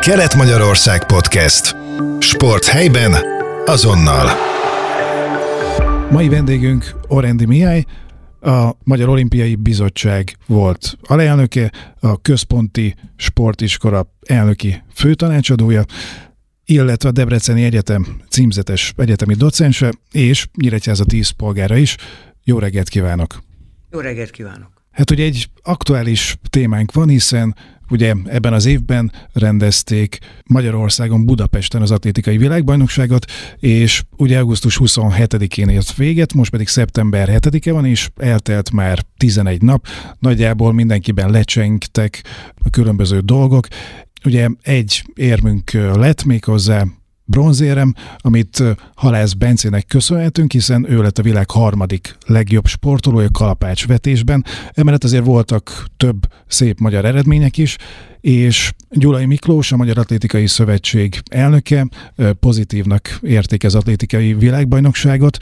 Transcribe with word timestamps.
Kelet-Magyarország 0.00 1.06
Podcast. 1.06 1.76
Sport 2.18 2.64
helyben, 2.64 3.14
azonnal. 3.64 4.28
Mai 6.10 6.28
vendégünk 6.28 6.94
Orendi 7.08 7.44
Mihály, 7.46 7.84
a 8.40 8.70
Magyar 8.84 9.08
Olimpiai 9.08 9.54
Bizottság 9.54 10.36
volt 10.46 10.96
alelnöke, 11.02 11.72
a 12.00 12.20
Központi 12.20 12.94
Sportiskola 13.16 14.14
elnöki 14.26 14.82
főtanácsadója, 14.94 15.84
illetve 16.64 17.08
a 17.08 17.12
Debreceni 17.12 17.64
Egyetem 17.64 18.20
címzetes 18.28 18.92
egyetemi 18.96 19.34
docense, 19.34 19.92
és 20.12 20.46
Nyíregyháza 20.54 21.04
10 21.04 21.30
polgára 21.30 21.76
is. 21.76 21.96
Jó 22.44 22.58
reggelt 22.58 22.88
kívánok! 22.88 23.42
Jó 23.90 23.98
reggelt 23.98 24.30
kívánok! 24.30 24.80
Hát 24.90 25.10
ugye 25.10 25.24
egy 25.24 25.50
aktuális 25.62 26.36
témánk 26.50 26.92
van, 26.92 27.08
hiszen 27.08 27.54
ugye 27.90 28.14
ebben 28.24 28.52
az 28.52 28.66
évben 28.66 29.12
rendezték 29.32 30.18
Magyarországon 30.44 31.24
Budapesten 31.24 31.82
az 31.82 31.90
atlétikai 31.90 32.36
világbajnokságot, 32.36 33.24
és 33.56 34.02
ugye 34.16 34.38
augusztus 34.38 34.78
27-én 34.84 35.68
ért 35.68 35.94
véget, 35.94 36.34
most 36.34 36.50
pedig 36.50 36.68
szeptember 36.68 37.28
7-e 37.32 37.72
van, 37.72 37.84
és 37.84 38.10
eltelt 38.16 38.70
már 38.70 38.98
11 39.16 39.62
nap, 39.62 39.86
nagyjából 40.18 40.72
mindenkiben 40.72 41.30
lecsengtek 41.30 42.24
a 42.64 42.70
különböző 42.70 43.20
dolgok, 43.20 43.66
Ugye 44.24 44.48
egy 44.62 45.04
érmünk 45.14 45.70
lett 45.72 46.24
méghozzá 46.24 46.84
bronzérem, 47.30 47.94
amit 48.18 48.62
Halász 48.94 49.32
Bencének 49.32 49.86
köszönhetünk, 49.86 50.52
hiszen 50.52 50.90
ő 50.90 51.02
lett 51.02 51.18
a 51.18 51.22
világ 51.22 51.50
harmadik 51.50 52.16
legjobb 52.26 52.66
sportolója 52.66 53.28
kalapács 53.30 53.86
vetésben. 53.86 54.44
Emellett 54.70 55.04
azért 55.04 55.24
voltak 55.24 55.84
több 55.96 56.26
szép 56.46 56.78
magyar 56.78 57.04
eredmények 57.04 57.58
is, 57.58 57.76
és 58.20 58.72
Gyulai 58.90 59.26
Miklós, 59.26 59.72
a 59.72 59.76
Magyar 59.76 59.98
Atlétikai 59.98 60.46
Szövetség 60.46 61.22
elnöke 61.30 61.88
pozitívnak 62.40 63.18
érték 63.22 63.64
az 63.64 63.74
atlétikai 63.74 64.34
világbajnokságot. 64.34 65.38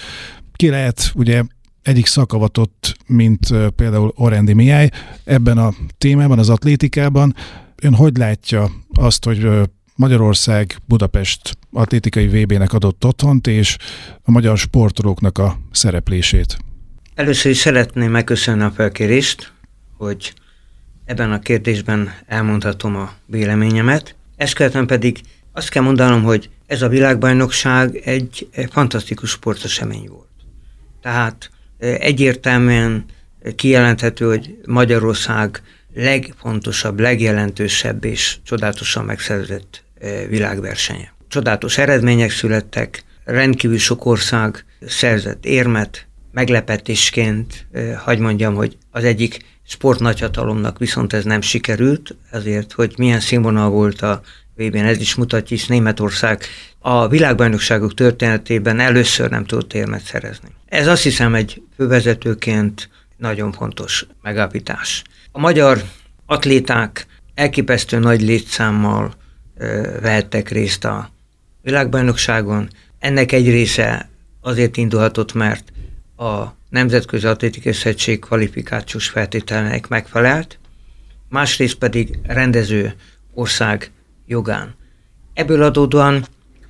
Ki 0.52 0.68
lehet 0.68 1.12
ugye 1.14 1.42
egyik 1.82 2.06
szakavatott, 2.06 2.96
mint 3.06 3.48
például 3.76 4.12
Orendi 4.14 4.52
Mihály 4.52 4.90
ebben 5.24 5.58
a 5.58 5.74
témában, 5.98 6.38
az 6.38 6.48
atlétikában. 6.48 7.34
Ön 7.82 7.94
hogy 7.94 8.16
látja 8.16 8.70
azt, 8.92 9.24
hogy 9.24 9.48
Magyarország 9.98 10.76
Budapest 10.84 11.58
atlétikai 11.72 12.26
VB-nek 12.26 12.72
adott 12.72 13.04
otthont, 13.04 13.46
és 13.46 13.76
a 14.22 14.30
magyar 14.30 14.58
sportolóknak 14.58 15.38
a 15.38 15.58
szereplését? 15.70 16.58
Először 17.14 17.50
is 17.50 17.58
szeretném 17.58 18.10
megköszönni 18.10 18.62
a 18.62 18.70
felkérést, 18.70 19.52
hogy 19.96 20.32
ebben 21.04 21.32
a 21.32 21.38
kérdésben 21.38 22.12
elmondhatom 22.26 22.96
a 22.96 23.12
véleményemet. 23.26 24.14
Ezt 24.36 24.84
pedig 24.86 25.20
azt 25.52 25.68
kell 25.68 25.82
mondanom, 25.82 26.22
hogy 26.22 26.50
ez 26.66 26.82
a 26.82 26.88
világbajnokság 26.88 27.96
egy 27.96 28.48
fantasztikus 28.70 29.30
sportesemény 29.30 30.08
volt. 30.08 30.28
Tehát 31.02 31.50
egyértelműen 31.78 33.04
kijelenthető, 33.56 34.26
hogy 34.26 34.58
Magyarország 34.66 35.62
legfontosabb, 35.94 37.00
legjelentősebb 37.00 38.04
és 38.04 38.36
csodálatosan 38.42 39.04
megszerzett 39.04 39.86
világversenye. 40.28 41.12
Csodálatos 41.28 41.78
eredmények 41.78 42.30
születtek, 42.30 43.04
rendkívül 43.24 43.78
sok 43.78 44.04
ország 44.06 44.64
szerzett 44.86 45.44
érmet, 45.44 46.06
meglepetésként, 46.32 47.66
hagy 47.96 48.18
mondjam, 48.18 48.54
hogy 48.54 48.76
az 48.90 49.04
egyik 49.04 49.44
sportnagyhatalomnak 49.66 50.78
viszont 50.78 51.12
ez 51.12 51.24
nem 51.24 51.40
sikerült, 51.40 52.16
ezért, 52.30 52.72
hogy 52.72 52.94
milyen 52.96 53.20
színvonal 53.20 53.70
volt 53.70 54.02
a 54.02 54.20
vb 54.56 54.74
ez 54.74 55.00
is 55.00 55.14
mutatja, 55.14 55.56
hisz 55.56 55.66
Németország 55.66 56.42
a 56.78 57.08
világbajnokságok 57.08 57.94
történetében 57.94 58.80
először 58.80 59.30
nem 59.30 59.44
tudott 59.44 59.74
érmet 59.74 60.02
szerezni. 60.02 60.48
Ez 60.66 60.86
azt 60.86 61.02
hiszem 61.02 61.34
egy 61.34 61.62
fővezetőként 61.76 62.88
nagyon 63.16 63.52
fontos 63.52 64.06
megállapítás. 64.22 65.02
A 65.32 65.38
magyar 65.38 65.82
atléták 66.26 67.06
elképesztő 67.34 67.98
nagy 67.98 68.22
létszámmal 68.22 69.14
vehettek 70.00 70.48
részt 70.48 70.84
a 70.84 71.10
világbajnokságon. 71.62 72.68
Ennek 72.98 73.32
egy 73.32 73.50
része 73.50 74.08
azért 74.40 74.76
indulhatott, 74.76 75.32
mert 75.32 75.72
a 76.16 76.44
Nemzetközi 76.68 77.26
Atlétikai 77.26 77.72
Szegység 77.72 78.18
kvalifikációs 78.18 79.08
feltételnek 79.08 79.88
megfelelt, 79.88 80.58
másrészt 81.28 81.74
pedig 81.74 82.18
rendező 82.22 82.94
ország 83.34 83.90
jogán. 84.26 84.74
Ebből 85.34 85.62
adódóan 85.62 86.26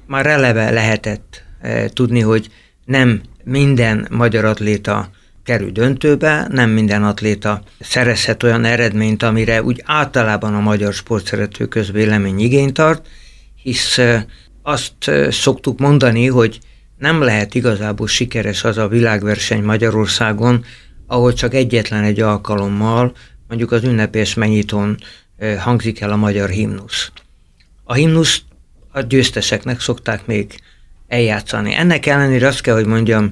már 0.06 0.26
eleve 0.26 0.70
lehetett 0.70 1.43
e, 1.60 1.88
tudni, 1.88 2.20
hogy 2.20 2.50
nem 2.84 3.20
minden 3.44 4.06
magyar 4.10 4.44
atléta 4.44 5.10
kerül 5.48 5.70
döntőbe, 5.70 6.47
nem 6.50 6.70
minden 6.70 7.04
atléta 7.04 7.62
szerezhet 7.81 8.42
olyan 8.42 8.64
eredményt, 8.64 9.22
amire 9.22 9.62
úgy 9.62 9.82
általában 9.84 10.54
a 10.54 10.60
magyar 10.60 10.92
sportszerető 10.92 11.66
közvélemény 11.66 12.38
igényt 12.38 12.72
tart, 12.72 13.09
hisz 13.54 13.98
azt 14.62 15.10
szoktuk 15.31 15.78
mondani, 15.78 16.26
hogy 16.26 16.58
nem 16.98 17.22
lehet 17.22 17.54
igazából 17.54 18.06
sikeres 18.06 18.64
az 18.64 18.78
a 18.78 18.88
világverseny 18.88 19.62
Magyarországon, 19.62 20.64
ahol 21.06 21.32
csak 21.32 21.54
egyetlen 21.54 22.04
egy 22.04 22.20
alkalommal, 22.20 23.12
mondjuk 23.47 23.72
az 23.72 23.84
ünnepés 23.84 24.34
mennyitón 24.34 24.98
hangzik 25.58 26.00
el 26.00 26.10
a 26.10 26.16
magyar 26.16 26.48
himnusz. 26.48 27.10
A 27.84 27.94
himnusz 27.94 28.42
a 28.92 29.00
győzteseknek 29.00 29.81
szokták 29.81 30.26
még 30.26 30.60
eljátszani. 31.06 31.75
Ennek 31.75 32.06
ellenére 32.06 32.47
azt 32.47 32.60
kell, 32.60 32.75
hogy 32.75 32.87
mondjam, 32.87 33.28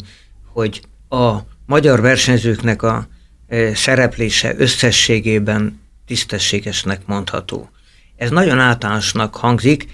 hogy 0.52 0.80
a 1.08 1.54
magyar 1.66 2.00
versenyzőknek 2.00 2.82
a 2.82 3.06
e, 3.48 3.74
szereplése 3.74 4.54
összességében 4.56 5.80
tisztességesnek 6.06 7.06
mondható. 7.06 7.70
Ez 8.16 8.30
nagyon 8.30 8.58
általánosnak 8.58 9.36
hangzik, 9.36 9.86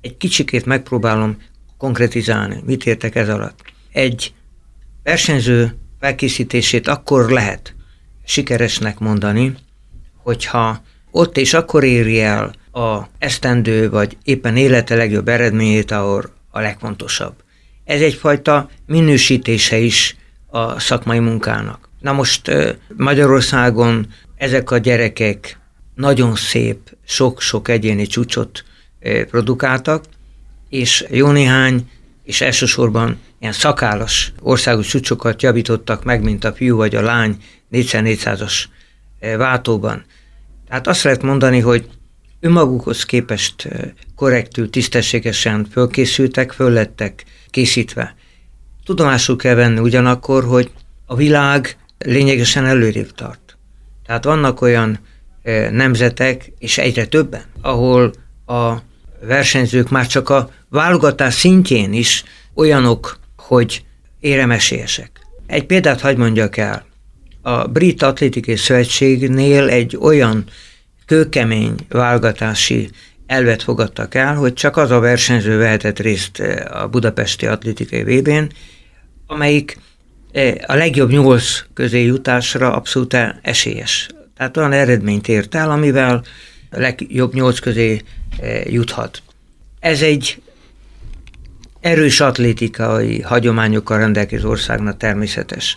egy 0.00 0.16
kicsikét 0.16 0.66
megpróbálom 0.66 1.36
konkretizálni. 1.78 2.62
Mit 2.64 2.86
értek 2.86 3.14
ez 3.14 3.28
alatt? 3.28 3.62
Egy 3.92 4.32
versenyző 5.02 5.76
felkészítését 6.00 6.88
akkor 6.88 7.30
lehet 7.30 7.74
sikeresnek 8.24 8.98
mondani, 8.98 9.54
hogyha 10.22 10.82
ott 11.10 11.36
és 11.36 11.54
akkor 11.54 11.84
éri 11.84 12.20
el 12.20 12.54
a 12.72 13.08
esztendő, 13.18 13.90
vagy 13.90 14.16
éppen 14.24 14.56
élete 14.56 14.94
legjobb 14.94 15.28
eredményét, 15.28 15.90
ahol 15.90 16.34
a 16.50 16.60
legfontosabb. 16.60 17.34
Ez 17.84 18.00
egyfajta 18.00 18.68
minősítése 18.86 19.78
is 19.78 20.16
a 20.50 20.78
szakmai 20.78 21.18
munkának. 21.18 21.88
Na 22.00 22.12
most 22.12 22.50
Magyarországon 22.96 24.06
ezek 24.36 24.70
a 24.70 24.78
gyerekek 24.78 25.58
nagyon 25.94 26.34
szép, 26.34 26.96
sok-sok 27.06 27.68
egyéni 27.68 28.06
csúcsot 28.06 28.64
produkáltak, 29.30 30.04
és 30.68 31.04
jó 31.10 31.30
néhány, 31.30 31.90
és 32.24 32.40
elsősorban 32.40 33.18
ilyen 33.38 33.52
szakállas 33.52 34.32
országos 34.40 34.86
csúcsokat 34.86 35.42
javítottak 35.42 36.04
meg, 36.04 36.22
mint 36.22 36.44
a 36.44 36.52
fiú 36.52 36.76
vagy 36.76 36.94
a 36.94 37.00
lány 37.00 37.36
4x400-as 37.72 38.64
váltóban. 39.36 40.04
Tehát 40.68 40.86
azt 40.86 41.02
lehet 41.02 41.22
mondani, 41.22 41.60
hogy 41.60 41.88
önmagukhoz 42.40 43.04
képest 43.04 43.68
korrektül, 44.16 44.70
tisztességesen 44.70 45.64
fölkészültek, 45.64 46.52
föl 46.52 46.86
készítve. 47.50 48.14
Tudomásul 48.84 49.36
kell 49.36 49.54
venni 49.54 49.78
ugyanakkor, 49.78 50.44
hogy 50.44 50.70
a 51.06 51.16
világ 51.16 51.76
lényegesen 51.98 52.66
előrébb 52.66 53.14
tart. 53.14 53.56
Tehát 54.06 54.24
vannak 54.24 54.60
olyan 54.60 54.98
eh, 55.42 55.70
nemzetek, 55.70 56.52
és 56.58 56.78
egyre 56.78 57.06
többen, 57.06 57.42
ahol 57.60 58.12
a 58.46 58.74
versenyzők 59.20 59.88
már 59.88 60.06
csak 60.06 60.28
a 60.28 60.50
válogatás 60.68 61.34
szintjén 61.34 61.92
is 61.92 62.24
olyanok, 62.54 63.18
hogy 63.36 63.84
éremesélyesek. 64.20 65.10
Egy 65.46 65.66
példát 65.66 66.00
hagy 66.00 66.16
mondjak 66.16 66.56
el. 66.56 66.86
A 67.42 67.66
Brit 67.66 68.02
Atlétikai 68.02 68.56
Szövetségnél 68.56 69.68
egy 69.68 69.96
olyan 70.00 70.44
kőkemény 71.06 71.74
válogatási 71.88 72.90
elvet 73.30 73.62
fogadtak 73.62 74.14
el, 74.14 74.34
hogy 74.34 74.52
csak 74.52 74.76
az 74.76 74.90
a 74.90 75.00
versenyző 75.00 75.58
vehetett 75.58 75.98
részt 75.98 76.40
eh, 76.40 76.82
a 76.82 76.88
budapesti 76.88 77.46
atlétikai 77.46 78.02
VB-n, 78.02 78.44
amelyik 79.26 79.78
eh, 80.32 80.54
a 80.66 80.74
legjobb 80.74 81.10
nyolc 81.10 81.64
közé 81.74 82.04
jutásra 82.04 82.74
abszolút 82.74 83.16
esélyes. 83.42 84.08
Tehát 84.36 84.56
olyan 84.56 84.72
eredményt 84.72 85.28
ért 85.28 85.54
el, 85.54 85.70
amivel 85.70 86.24
a 86.70 86.78
legjobb 86.78 87.34
nyolc 87.34 87.58
közé 87.58 88.00
eh, 88.40 88.72
juthat. 88.72 89.22
Ez 89.80 90.02
egy 90.02 90.42
erős 91.80 92.20
atlétikai 92.20 93.20
hagyományokkal 93.20 93.98
rendelkező 93.98 94.48
országnak 94.48 94.96
természetes. 94.96 95.76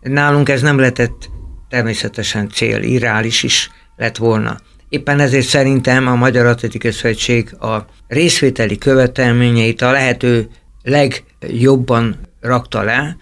Nálunk 0.00 0.48
ez 0.48 0.62
nem 0.62 0.78
lehetett 0.78 1.30
természetesen 1.68 2.48
cél, 2.48 2.82
irreális 2.82 3.42
is 3.42 3.70
lett 3.96 4.16
volna. 4.16 4.56
Éppen 4.88 5.20
ezért 5.20 5.46
szerintem 5.46 6.06
a 6.06 6.14
Magyar 6.14 6.46
Atletikai 6.46 6.90
Szövetség 6.90 7.54
a 7.54 7.86
részvételi 8.08 8.78
követelményeit 8.78 9.82
a 9.82 9.90
lehető 9.90 10.48
legjobban 10.82 12.16
rakta 12.40 12.82
le, 12.82 13.16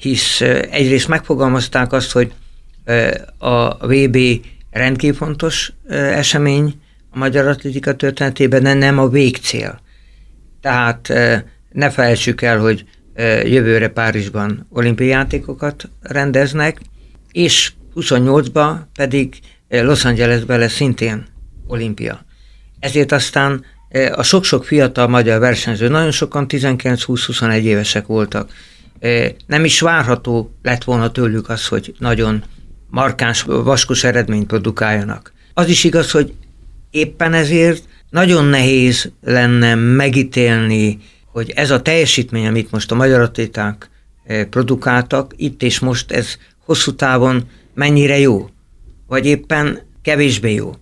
hisz 0.00 0.40
egyrészt 0.70 1.08
megfogalmazták 1.08 1.92
azt, 1.92 2.12
hogy 2.12 2.32
a 3.38 3.86
VB 3.86 4.18
rendkívül 4.70 5.16
fontos 5.16 5.72
esemény 5.88 6.80
a 7.10 7.18
magyar 7.18 7.46
atlétika 7.46 7.94
történetében, 7.94 8.62
de 8.62 8.74
nem 8.74 8.98
a 8.98 9.08
végcél. 9.08 9.80
Tehát 10.60 11.12
ne 11.72 11.90
felejtsük 11.90 12.42
el, 12.42 12.58
hogy 12.58 12.84
jövőre 13.44 13.88
Párizsban 13.88 14.66
olimpiai 14.70 15.08
játékokat 15.08 15.90
rendeznek, 16.00 16.80
és 17.32 17.72
28-ban 17.94 18.76
pedig 18.94 19.38
Los 19.82 20.04
Angelesben 20.04 20.58
lesz 20.58 20.72
szintén 20.72 21.26
olimpia. 21.66 22.24
Ezért 22.78 23.12
aztán 23.12 23.64
a 24.14 24.22
sok-sok 24.22 24.64
fiatal 24.64 25.08
magyar 25.08 25.40
versenyző, 25.40 25.88
nagyon 25.88 26.10
sokan 26.10 26.46
19-20-21 26.48 27.62
évesek 27.62 28.06
voltak, 28.06 28.52
nem 29.46 29.64
is 29.64 29.80
várható 29.80 30.54
lett 30.62 30.84
volna 30.84 31.10
tőlük 31.10 31.48
az, 31.48 31.66
hogy 31.66 31.94
nagyon 31.98 32.44
markáns, 32.90 33.42
vaskos 33.42 34.04
eredményt 34.04 34.46
produkáljanak. 34.46 35.32
Az 35.54 35.68
is 35.68 35.84
igaz, 35.84 36.10
hogy 36.10 36.32
éppen 36.90 37.32
ezért 37.32 37.84
nagyon 38.10 38.44
nehéz 38.44 39.10
lenne 39.22 39.74
megítélni, 39.74 40.98
hogy 41.26 41.50
ez 41.50 41.70
a 41.70 41.82
teljesítmény, 41.82 42.46
amit 42.46 42.70
most 42.70 42.90
a 42.90 42.94
magyar 42.94 43.20
atléták 43.20 43.90
produkáltak, 44.50 45.32
itt 45.36 45.62
és 45.62 45.78
most 45.78 46.12
ez 46.12 46.36
hosszú 46.64 46.94
távon 46.94 47.48
mennyire 47.74 48.18
jó, 48.18 48.48
vagy 49.06 49.26
éppen 49.26 49.78
kevésbé 50.02 50.54
jó. 50.54 50.74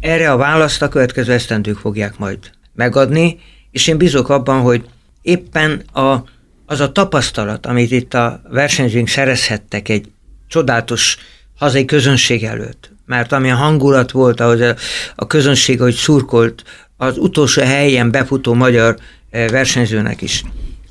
Erre 0.00 0.30
a 0.30 0.36
választ 0.36 0.82
a 0.82 0.88
következő 0.88 1.32
esztendők 1.32 1.78
fogják 1.78 2.18
majd 2.18 2.38
megadni, 2.74 3.38
és 3.70 3.86
én 3.86 3.98
bízok 3.98 4.28
abban, 4.28 4.60
hogy 4.60 4.84
éppen 5.22 5.82
a, 5.92 6.24
az 6.66 6.80
a 6.80 6.92
tapasztalat, 6.92 7.66
amit 7.66 7.90
itt 7.90 8.14
a 8.14 8.40
versenyzőink 8.50 9.08
szerezhettek 9.08 9.88
egy 9.88 10.10
csodálatos 10.48 11.18
hazai 11.58 11.84
közönség 11.84 12.44
előtt, 12.44 12.92
mert 13.06 13.32
ami 13.32 13.50
a 13.50 13.54
hangulat 13.54 14.10
volt, 14.10 14.40
ahogy 14.40 14.62
a, 14.62 14.74
a 15.14 15.26
közönség, 15.26 15.80
hogy 15.80 15.94
szurkolt 15.94 16.62
az 16.96 17.18
utolsó 17.18 17.62
helyen 17.62 18.10
befutó 18.10 18.54
magyar 18.54 18.96
eh, 19.30 19.48
versenyzőnek 19.48 20.22
is, 20.22 20.44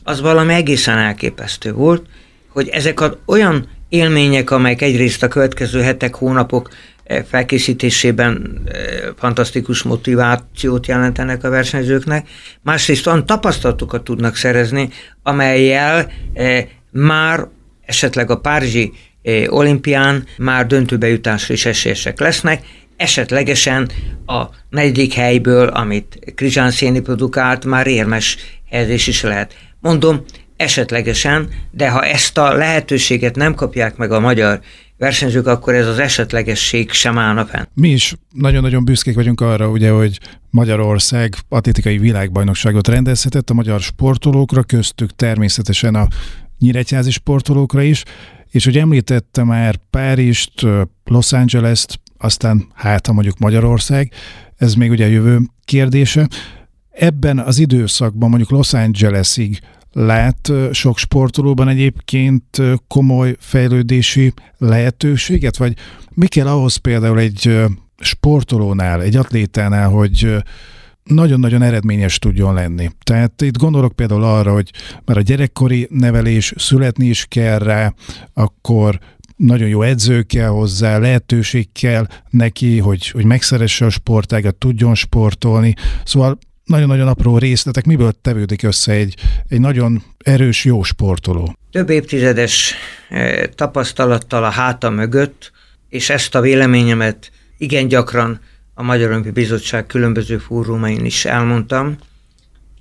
az 0.03 0.21
valami 0.21 0.53
egészen 0.53 0.97
elképesztő 0.97 1.73
volt, 1.73 2.05
hogy 2.47 2.67
ezek 2.67 3.01
az 3.01 3.17
olyan 3.25 3.69
élmények, 3.93 4.51
amelyek 4.51 4.81
egyrészt 4.81 5.23
a 5.23 5.27
következő 5.27 5.81
hetek, 5.81 6.15
hónapok 6.15 6.69
eh, 7.03 7.23
felkészítésében 7.29 8.61
eh, 8.65 8.81
fantasztikus 9.17 9.83
motivációt 9.83 10.87
jelentenek 10.87 11.43
a 11.43 11.49
versenyzőknek, 11.49 12.27
másrészt 12.61 13.07
olyan 13.07 13.25
tapasztalatokat 13.25 14.03
tudnak 14.03 14.35
szerezni, 14.35 14.89
amelyel 15.23 16.11
már 16.91 17.47
esetleg 17.85 18.29
a 18.29 18.39
párizsi 18.39 18.93
olimpián 19.47 20.25
már 20.37 20.67
döntőbe 20.67 21.07
jutásra 21.07 21.53
is 21.53 21.65
esélyesek 21.65 22.19
lesznek, 22.19 22.65
esetlegesen 22.97 23.91
a 24.25 24.43
negyedik 24.69 25.13
helyből, 25.13 25.67
amit 25.67 26.19
Krizsán 26.35 26.71
Széni 26.71 26.99
produkált, 26.99 27.65
már 27.65 27.87
érmes 27.87 28.37
helyezés 28.69 29.07
is 29.07 29.21
lehet. 29.21 29.55
Mondom, 29.79 30.23
esetlegesen, 30.63 31.49
de 31.71 31.89
ha 31.89 32.05
ezt 32.05 32.37
a 32.37 32.53
lehetőséget 32.53 33.35
nem 33.35 33.53
kapják 33.53 33.97
meg 33.97 34.11
a 34.11 34.19
magyar 34.19 34.59
versenyzők, 34.97 35.47
akkor 35.47 35.73
ez 35.73 35.87
az 35.87 35.99
esetlegesség 35.99 36.91
sem 36.91 37.17
állna 37.17 37.45
fenn. 37.45 37.63
Mi 37.73 37.89
is 37.89 38.15
nagyon-nagyon 38.31 38.85
büszkék 38.85 39.15
vagyunk 39.15 39.41
arra, 39.41 39.69
ugye, 39.69 39.89
hogy 39.89 40.19
Magyarország 40.49 41.35
atlétikai 41.49 41.97
világbajnokságot 41.97 42.87
rendezhetett 42.87 43.49
a 43.49 43.53
magyar 43.53 43.79
sportolókra, 43.79 44.63
köztük 44.63 45.15
természetesen 45.15 45.95
a 45.95 46.07
nyíregyházi 46.59 47.11
sportolókra 47.11 47.81
is, 47.81 48.03
és 48.49 48.65
hogy 48.65 48.77
említette 48.77 49.43
már 49.43 49.75
Párizst, 49.89 50.53
Los 51.03 51.33
Angeles-t, 51.33 51.99
aztán 52.17 52.67
hát, 52.73 53.11
mondjuk 53.11 53.37
Magyarország, 53.37 54.11
ez 54.57 54.73
még 54.73 54.91
ugye 54.91 55.05
a 55.05 55.09
jövő 55.09 55.39
kérdése. 55.65 56.27
Ebben 56.91 57.39
az 57.39 57.59
időszakban 57.59 58.29
mondjuk 58.29 58.49
Los 58.49 58.73
Angelesig 58.73 59.59
lát 59.93 60.51
sok 60.71 60.97
sportolóban 60.97 61.67
egyébként 61.67 62.61
komoly 62.87 63.35
fejlődési 63.39 64.33
lehetőséget, 64.57 65.57
vagy 65.57 65.73
mi 66.13 66.27
kell 66.27 66.47
ahhoz 66.47 66.75
például 66.75 67.19
egy 67.19 67.65
sportolónál, 67.97 69.01
egy 69.01 69.15
atlétánál, 69.15 69.89
hogy 69.89 70.35
nagyon-nagyon 71.03 71.61
eredményes 71.61 72.19
tudjon 72.19 72.53
lenni. 72.53 72.89
Tehát 73.03 73.41
itt 73.41 73.57
gondolok 73.57 73.95
például 73.95 74.23
arra, 74.23 74.53
hogy 74.53 74.71
már 75.05 75.17
a 75.17 75.21
gyerekkori 75.21 75.87
nevelés 75.89 76.53
születni 76.57 77.05
is 77.05 77.25
kell 77.29 77.59
rá, 77.59 77.93
akkor 78.33 78.99
nagyon 79.35 79.67
jó 79.67 79.81
edző 79.81 80.21
kell 80.21 80.47
hozzá, 80.47 80.97
lehetőség 80.97 81.71
kell 81.71 82.07
neki, 82.29 82.79
hogy, 82.79 83.09
hogy 83.09 83.25
megszeresse 83.25 83.85
a 83.85 83.89
sportágat, 83.89 84.55
tudjon 84.55 84.95
sportolni. 84.95 85.73
Szóval 86.03 86.37
nagyon-nagyon 86.65 87.07
apró 87.07 87.37
részletek, 87.37 87.85
miből 87.85 88.11
tevődik 88.21 88.63
össze 88.63 88.91
egy, 88.91 89.15
egy 89.47 89.59
nagyon 89.59 90.03
erős, 90.17 90.65
jó 90.65 90.83
sportoló? 90.83 91.55
Több 91.71 91.89
évtizedes 91.89 92.73
eh, 93.09 93.43
tapasztalattal 93.55 94.43
a 94.43 94.49
háta 94.49 94.89
mögött, 94.89 95.51
és 95.89 96.09
ezt 96.09 96.35
a 96.35 96.41
véleményemet 96.41 97.31
igen 97.57 97.87
gyakran 97.87 98.39
a 98.73 98.83
Magyar 98.83 99.09
Olimpiai 99.09 99.33
Bizottság 99.33 99.85
különböző 99.85 100.37
fórumain 100.37 101.05
is 101.05 101.25
elmondtam. 101.25 101.97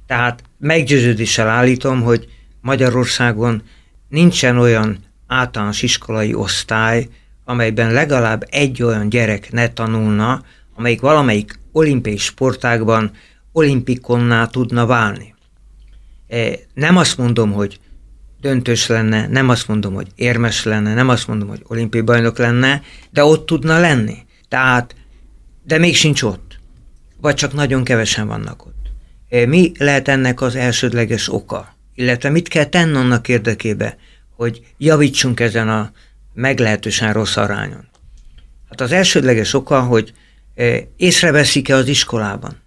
Tehát 0.07 0.43
meggyőződéssel 0.59 1.49
állítom, 1.49 2.03
hogy 2.03 2.29
Magyarországon 2.61 3.63
nincsen 4.09 4.59
olyan 4.59 4.99
általános 5.27 5.83
iskolai 5.83 6.35
osztály, 6.35 7.09
amelyben 7.45 7.93
legalább 7.93 8.47
egy 8.51 8.83
olyan 8.83 9.09
gyerek 9.09 9.53
ne 9.53 9.69
tanulna, 9.69 10.43
amelyik 10.75 11.01
valamelyik 11.01 11.59
olimpiai 11.73 12.17
sportágban 12.17 13.11
olimpikonná 13.53 14.47
tudna 14.47 14.87
válni. 14.87 15.35
E, 16.29 16.59
nem 16.75 16.97
azt 16.97 17.17
mondom, 17.19 17.53
hogy 17.53 17.81
döntős 18.41 18.87
lenne, 18.87 19.27
nem 19.29 19.49
azt 19.49 19.69
mondom, 19.69 19.95
hogy 19.95 20.07
érmes 20.15 20.65
lenne, 20.65 20.95
nem 20.95 21.09
azt 21.09 21.27
mondom, 21.27 21.49
hogy 21.49 21.63
olimpiai 21.67 22.03
bajnok 22.03 22.39
lenne, 22.39 22.83
de 23.11 23.25
ott 23.25 23.47
tudna 23.47 23.79
lenni. 23.79 24.17
Tehát 24.49 24.95
de 25.65 25.79
még 25.79 25.97
sincs 25.97 26.23
ott. 26.23 26.59
Vagy 27.21 27.35
csak 27.35 27.53
nagyon 27.53 27.85
kevesen 27.85 28.27
vannak 28.27 28.67
ott. 28.67 28.91
E, 29.29 29.47
mi 29.47 29.73
lehet 29.79 30.09
ennek 30.09 30.41
az 30.41 30.55
elsődleges 30.55 31.33
oka? 31.33 31.77
Illetve 31.95 32.31
mit 32.31 32.49
kell 32.49 32.65
tenni 32.65 32.97
annak 32.97 33.29
érdekébe, 33.29 33.97
hogy 34.37 34.61
javítsunk 34.79 35.41
ezen 35.41 35.69
a 35.69 35.93
meglehetősen 36.35 37.13
rossz 37.13 37.37
arányon? 37.37 37.89
Hát 38.69 38.81
az 38.81 38.93
elsődleges 38.93 39.55
oka, 39.55 39.81
hogy 39.81 40.13
e, 40.55 40.89
észreveszik-e 40.97 41.75
az 41.75 41.89
iskolában, 41.89 42.62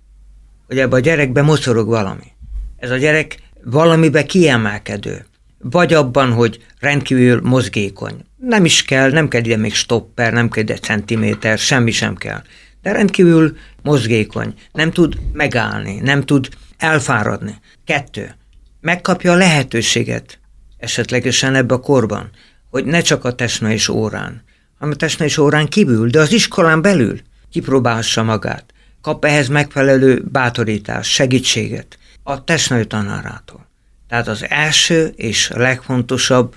hogy 0.68 0.80
ebbe 0.80 0.96
a 0.96 1.00
gyerekbe 1.00 1.42
mocorog 1.42 1.88
valami. 1.88 2.32
Ez 2.78 2.90
a 2.90 2.98
gyerek 2.98 3.38
valamibe 3.64 4.24
kiemelkedő. 4.24 5.26
Vagy 5.60 5.94
abban, 5.94 6.32
hogy 6.32 6.66
rendkívül 6.80 7.42
mozgékony. 7.44 8.26
Nem 8.38 8.66
is 8.66 8.84
kell, 8.84 9.12
nem 9.12 9.28
kell 9.28 9.44
ide 9.44 9.58
még 9.58 9.74
stopper, 9.74 10.34
nem 10.34 10.50
kell 10.50 10.64
ide 10.64 10.78
centiméter, 10.78 11.58
semmi 11.58 11.92
sem 11.92 12.16
kell 12.16 12.42
de 12.86 12.92
rendkívül 12.92 13.58
mozgékony, 13.82 14.54
nem 14.72 14.92
tud 14.92 15.18
megállni, 15.34 16.00
nem 16.00 16.22
tud 16.22 16.50
elfáradni. 16.78 17.56
Kettő, 17.86 18.36
megkapja 18.82 19.32
a 19.32 19.36
lehetőséget 19.36 20.40
esetlegesen 20.78 21.56
ebbe 21.56 21.74
a 21.74 21.80
korban, 21.80 22.30
hogy 22.70 22.86
ne 22.86 23.02
csak 23.02 23.24
a 23.24 23.36
tesna 23.36 23.72
és 23.72 23.90
órán, 23.90 24.44
hanem 24.78 24.94
a 24.94 24.98
tesna 24.98 25.26
és 25.26 25.38
órán 25.38 25.68
kívül, 25.68 26.10
de 26.10 26.20
az 26.20 26.32
iskolán 26.32 26.82
belül 26.82 27.20
kipróbálhassa 27.50 28.24
magát. 28.24 28.74
Kap 29.06 29.26
ehhez 29.26 29.48
megfelelő 29.48 30.24
bátorítást, 30.32 31.12
segítséget 31.12 31.98
a 32.24 32.44
tesnai 32.44 32.86
tanárától. 32.86 33.68
Tehát 34.08 34.28
az 34.28 34.46
első 34.50 35.14
és 35.16 35.50
legfontosabb 35.56 36.56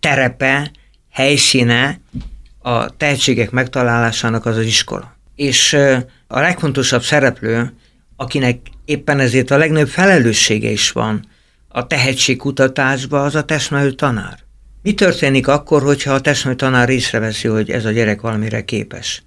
terepe, 0.00 0.70
helyszíne 1.10 2.00
a 2.58 2.96
tehetségek 2.96 3.50
megtalálásának 3.50 4.46
az 4.46 4.56
az 4.56 4.64
iskola 4.64 5.16
és 5.34 5.72
a 6.26 6.40
legfontosabb 6.40 7.02
szereplő, 7.02 7.72
akinek 8.16 8.58
éppen 8.84 9.18
ezért 9.18 9.50
a 9.50 9.56
legnagyobb 9.56 9.88
felelőssége 9.88 10.70
is 10.70 10.90
van 10.90 11.26
a 11.68 11.86
tehetségkutatásban, 11.86 13.24
az 13.24 13.34
a 13.34 13.44
testnevelő 13.44 13.92
tanár. 13.92 14.38
Mi 14.82 14.94
történik 14.94 15.48
akkor, 15.48 15.82
hogyha 15.82 16.12
a 16.12 16.20
testnevelő 16.20 16.56
tanár 16.56 16.88
észreveszi, 16.88 17.48
hogy 17.48 17.70
ez 17.70 17.84
a 17.84 17.90
gyerek 17.90 18.20
valamire 18.20 18.64
képes? 18.64 19.22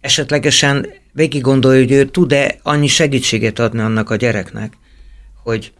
Esetlegesen 0.00 0.86
végig 1.16 1.42
gondolja, 1.42 1.80
hogy 1.80 1.92
ő 1.92 2.04
tud-e 2.04 2.58
annyi 2.62 2.86
segítséget 2.86 3.58
adni 3.58 3.80
annak 3.80 4.10
a 4.10 4.16
gyereknek, 4.16 4.72
hogy 5.42 5.72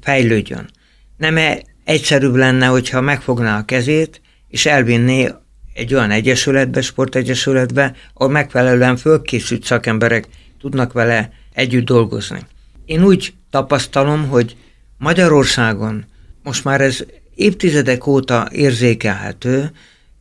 fejlődjön. 0.00 0.70
Nem-e 1.16 1.62
egyszerűbb 1.84 2.34
lenne, 2.34 2.66
hogyha 2.66 3.00
megfogná 3.00 3.58
a 3.58 3.64
kezét, 3.64 4.20
és 4.48 4.66
elvinné 4.66 5.28
egy 5.72 5.94
olyan 5.94 6.10
egyesületbe, 6.10 6.80
sportegyesületbe, 6.80 7.94
ahol 8.14 8.32
megfelelően 8.32 8.96
fölkészült 8.96 9.64
szakemberek 9.64 10.28
tudnak 10.60 10.92
vele 10.92 11.32
együtt 11.52 11.84
dolgozni. 11.84 12.40
Én 12.84 13.04
úgy 13.04 13.34
tapasztalom, 13.50 14.28
hogy 14.28 14.56
Magyarországon 14.98 16.04
most 16.42 16.64
már 16.64 16.80
ez 16.80 17.04
évtizedek 17.34 18.06
óta 18.06 18.48
érzékelhető, 18.52 19.70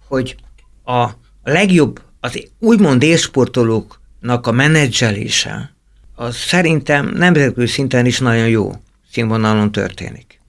hogy 0.08 0.36
a 0.86 1.10
legjobb, 1.44 2.02
az 2.20 2.44
úgymond 2.60 3.04
élsportolóknak 3.04 4.04
a 4.30 4.52
menedzselése, 4.52 5.74
az 6.16 6.36
szerintem 6.36 7.12
nemzetközi 7.16 7.68
szinten 7.68 8.06
is 8.06 8.20
nagyon 8.20 8.48
jó 8.48 8.72
színvonalon 9.12 9.72
történik. 9.72 10.40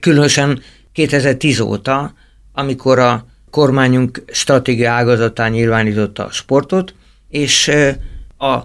Különösen 0.00 0.62
2010 0.92 1.60
óta, 1.60 2.14
amikor 2.52 2.98
a 2.98 3.26
kormányunk 3.50 4.22
stratégia 4.32 4.92
ágazatán 4.92 5.50
nyilvánította 5.50 6.24
a 6.24 6.30
sportot, 6.30 6.94
és 7.28 7.70
a 8.38 8.58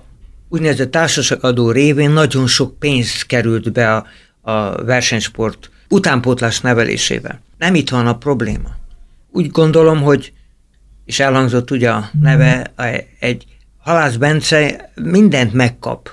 úgynevezett 0.49 0.91
társaságadó 0.91 1.71
révén 1.71 2.09
nagyon 2.09 2.47
sok 2.47 2.79
pénz 2.79 3.21
került 3.21 3.71
be 3.71 3.95
a, 3.95 4.05
a 4.41 4.83
versenysport 4.83 5.69
utánpótlás 5.89 6.61
nevelésébe. 6.61 7.41
Nem 7.57 7.75
itt 7.75 7.89
van 7.89 8.07
a 8.07 8.17
probléma. 8.17 8.75
Úgy 9.31 9.49
gondolom, 9.49 10.01
hogy, 10.01 10.33
és 11.05 11.19
elhangzott 11.19 11.71
ugye 11.71 11.91
a 11.91 12.09
neve, 12.21 12.73
egy 13.19 13.45
Halász 13.87 14.15
Bence 14.15 14.91
mindent 14.95 15.53
megkap, 15.53 16.09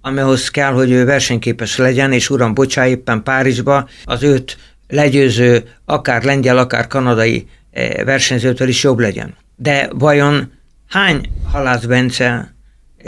amihoz 0.00 0.48
kell, 0.48 0.72
hogy 0.72 0.90
ő 0.90 1.04
versenyképes 1.04 1.76
legyen, 1.76 2.12
és 2.12 2.30
uram, 2.30 2.54
bocsá, 2.54 2.88
éppen 2.88 3.22
Párizsba 3.22 3.88
az 4.04 4.22
őt 4.22 4.58
legyőző, 4.88 5.64
akár 5.84 6.22
lengyel, 6.22 6.58
akár 6.58 6.86
kanadai 6.86 7.48
eh, 7.70 8.04
versenyzőtől 8.04 8.68
is 8.68 8.82
jobb 8.82 8.98
legyen. 8.98 9.36
De 9.56 9.88
vajon 9.92 10.52
hány 10.88 11.30
Halász 11.52 11.84
Bence 11.84 12.54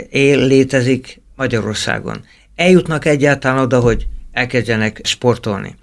él, 0.09 0.47
létezik 0.47 1.21
Magyarországon? 1.35 2.25
Eljutnak 2.55 3.05
egyáltalán 3.05 3.63
oda, 3.63 3.79
hogy 3.79 4.07
elkezdjenek 4.31 4.99
sportolni. 5.03 5.75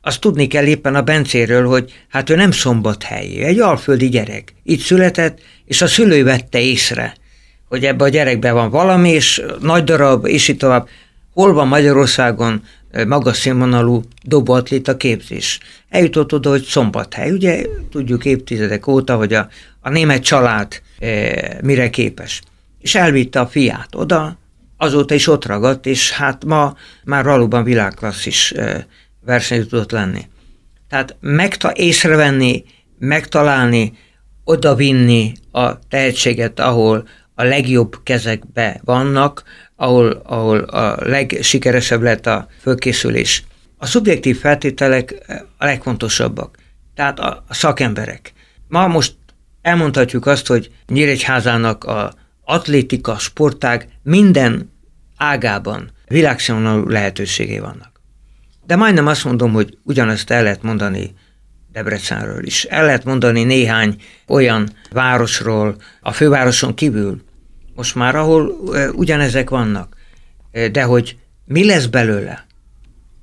Azt 0.00 0.20
tudni 0.20 0.46
kell 0.46 0.66
éppen 0.66 0.94
a 0.94 1.02
Bencéről, 1.02 1.66
hogy 1.66 1.92
hát 2.08 2.30
ő 2.30 2.34
nem 2.34 2.50
szombathelyi, 2.50 3.42
egy 3.42 3.58
alföldi 3.58 4.08
gyerek. 4.08 4.54
Itt 4.62 4.80
született, 4.80 5.38
és 5.64 5.82
a 5.82 5.86
szülő 5.86 6.24
vette 6.24 6.60
észre, 6.60 7.14
hogy 7.68 7.84
ebbe 7.84 8.04
a 8.04 8.08
gyerekben 8.08 8.54
van 8.54 8.70
valami, 8.70 9.08
és 9.08 9.42
nagy 9.60 9.84
darab, 9.84 10.26
és 10.26 10.48
így 10.48 10.56
tovább. 10.56 10.88
Hol 11.32 11.52
van 11.52 11.68
Magyarországon 11.68 12.62
magas 13.06 13.36
színvonalú 13.36 14.02
dobóatléta 14.22 14.96
képzés? 14.96 15.60
Eljutott 15.88 16.32
oda, 16.32 16.50
hogy 16.50 16.62
szombathely. 16.62 17.30
Ugye 17.30 17.66
tudjuk 17.90 18.24
évtizedek 18.24 18.86
óta, 18.86 19.16
hogy 19.16 19.34
a, 19.34 19.48
a 19.80 19.90
német 19.90 20.22
család 20.22 20.82
e, 20.98 21.58
mire 21.62 21.90
képes. 21.90 22.42
És 22.80 22.94
elvitte 22.94 23.40
a 23.40 23.46
fiát 23.46 23.94
oda, 23.94 24.38
azóta 24.76 25.14
is 25.14 25.26
ott 25.26 25.46
ragadt, 25.46 25.86
és 25.86 26.10
hát 26.10 26.44
ma 26.44 26.76
már 27.04 27.24
valóban 27.24 27.64
világklasszis 27.64 28.52
e, 28.52 28.86
versenyző 29.24 29.66
tudott 29.66 29.90
lenni. 29.90 30.26
Tehát 30.88 31.16
megta 31.20 31.72
észrevenni, 31.74 32.64
megtalálni, 32.98 33.92
odavinni 34.44 35.32
a 35.50 35.78
tehetséget, 35.88 36.60
ahol 36.60 37.08
a 37.38 37.44
legjobb 37.44 37.96
kezekbe 38.02 38.80
vannak, 38.84 39.42
ahol, 39.76 40.22
ahol 40.24 40.58
a 40.58 40.96
legsikeresebb 41.08 42.02
lett 42.02 42.26
a 42.26 42.48
fölkészülés. 42.60 43.44
A 43.76 43.86
szubjektív 43.86 44.38
feltételek 44.38 45.14
a 45.58 45.64
legfontosabbak, 45.64 46.56
tehát 46.94 47.18
a, 47.18 47.44
a 47.48 47.54
szakemberek. 47.54 48.32
Ma 48.68 48.86
most 48.86 49.14
elmondhatjuk 49.62 50.26
azt, 50.26 50.46
hogy 50.46 50.70
Nyíregyházának 50.86 51.84
a 51.84 52.12
atlétika, 52.44 53.18
sportág 53.18 53.88
minden 54.02 54.72
ágában 55.16 55.90
világszínvonalú 56.06 56.88
lehetőségei 56.88 57.58
vannak. 57.58 58.00
De 58.66 58.76
majdnem 58.76 59.06
azt 59.06 59.24
mondom, 59.24 59.52
hogy 59.52 59.78
ugyanezt 59.82 60.30
el 60.30 60.42
lehet 60.42 60.62
mondani 60.62 61.14
Debrecenről 61.72 62.44
is. 62.44 62.64
El 62.64 62.84
lehet 62.84 63.04
mondani 63.04 63.44
néhány 63.44 64.02
olyan 64.26 64.68
városról, 64.90 65.76
a 66.00 66.12
fővároson 66.12 66.74
kívül, 66.74 67.26
most 67.78 67.94
már, 67.94 68.16
ahol 68.16 68.52
ugyanezek 68.92 69.50
vannak. 69.50 69.96
De 70.72 70.82
hogy 70.82 71.18
mi 71.44 71.64
lesz 71.64 71.86
belőle, 71.86 72.46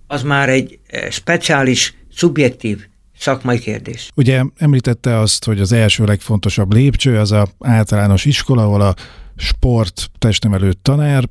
az 0.08 0.24
már 0.24 0.50
egy 0.50 0.80
speciális, 1.10 1.94
szubjektív 2.14 2.88
szakmai 3.18 3.60
kérdés. 3.60 4.10
Ugye 4.16 4.44
említette 4.58 5.20
azt, 5.20 5.46
hogy 5.46 5.60
az 5.60 5.72
első 5.72 6.04
legfontosabb 6.04 6.74
lépcső 6.74 7.20
az 7.20 7.32
a 7.32 7.48
általános 7.60 8.26
iskola, 8.26 8.64
ahol 8.64 8.82
a 8.82 8.96
sport 9.36 10.10
testnevelő 10.20 10.74
tanár 10.82 11.30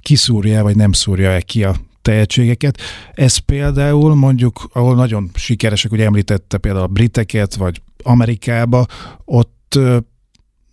kiszúrja 0.00 0.62
vagy 0.62 0.76
nem 0.76 0.92
szúrja-e 0.92 1.40
ki 1.40 1.64
a 1.64 1.76
tehetségeket. 2.02 2.80
Ez 3.12 3.36
például 3.36 4.14
mondjuk, 4.14 4.68
ahol 4.72 4.94
nagyon 4.94 5.30
sikeresek, 5.34 5.92
ugye 5.92 6.04
említette 6.04 6.58
például 6.58 6.84
a 6.84 6.88
briteket, 6.88 7.54
vagy 7.54 7.82
Amerikába, 8.02 8.86
ott 9.24 9.78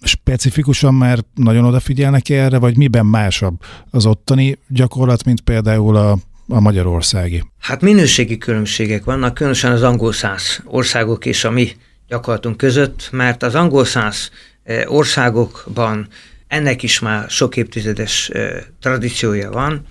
specifikusan 0.03 0.93
már 0.93 1.19
nagyon 1.35 1.65
odafigyelnek 1.65 2.29
erre, 2.29 2.57
vagy 2.57 2.77
miben 2.77 3.05
másabb 3.05 3.61
az 3.89 4.05
ottani 4.05 4.57
gyakorlat, 4.67 5.23
mint 5.23 5.41
például 5.41 5.95
a, 5.95 6.17
a 6.47 6.59
magyarországi? 6.59 7.43
Hát 7.59 7.81
minőségi 7.81 8.37
különbségek 8.37 9.03
vannak, 9.03 9.33
különösen 9.33 9.71
az 9.71 9.81
angol 9.81 10.13
száz 10.13 10.61
országok 10.65 11.25
és 11.25 11.43
a 11.43 11.51
mi 11.51 11.71
gyakorlatunk 12.07 12.57
között, 12.57 13.09
mert 13.11 13.43
az 13.43 13.55
angol 13.55 13.85
száz 13.85 14.29
eh, 14.63 14.91
országokban 14.93 16.07
ennek 16.47 16.83
is 16.83 16.99
már 16.99 17.29
sok 17.29 17.57
évtizedes 17.57 18.29
eh, 18.29 18.63
tradíciója 18.79 19.51
van. 19.51 19.85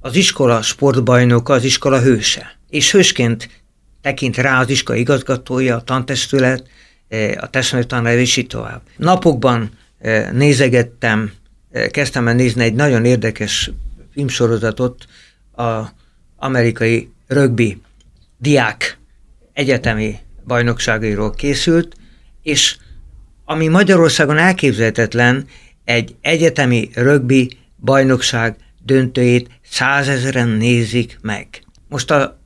Az 0.00 0.16
iskola 0.16 0.62
sportbajnoka, 0.62 1.52
az 1.52 1.64
iskola 1.64 2.00
hőse. 2.00 2.58
És 2.68 2.92
hősként 2.92 3.48
tekint 4.00 4.36
rá 4.36 4.60
az 4.60 4.68
iskola 4.70 4.98
igazgatója, 4.98 5.76
a 5.76 5.82
tantestület, 5.82 6.62
E, 6.62 6.68
a 7.36 7.50
testnevelő 7.50 8.20
és 8.20 8.36
így 8.36 8.46
tovább. 8.46 8.82
Napokban 8.96 9.70
e, 9.98 10.32
nézegettem, 10.32 11.32
e, 11.70 11.88
kezdtem 11.88 12.28
el 12.28 12.34
nézni 12.34 12.62
egy 12.62 12.74
nagyon 12.74 13.04
érdekes 13.04 13.70
filmsorozatot, 14.12 15.06
a 15.56 15.82
amerikai 16.36 17.10
rögbi 17.26 17.80
diák 18.38 18.98
egyetemi 19.52 20.18
bajnokságairól 20.46 21.30
készült, 21.30 21.96
és 22.42 22.76
ami 23.44 23.68
Magyarországon 23.68 24.38
elképzelhetetlen, 24.38 25.46
egy 25.84 26.16
egyetemi 26.20 26.90
rögbi 26.94 27.56
bajnokság 27.76 28.56
döntőjét 28.84 29.48
százezeren 29.68 30.48
nézik 30.48 31.18
meg. 31.22 31.48
Most 31.88 32.10
a 32.10 32.40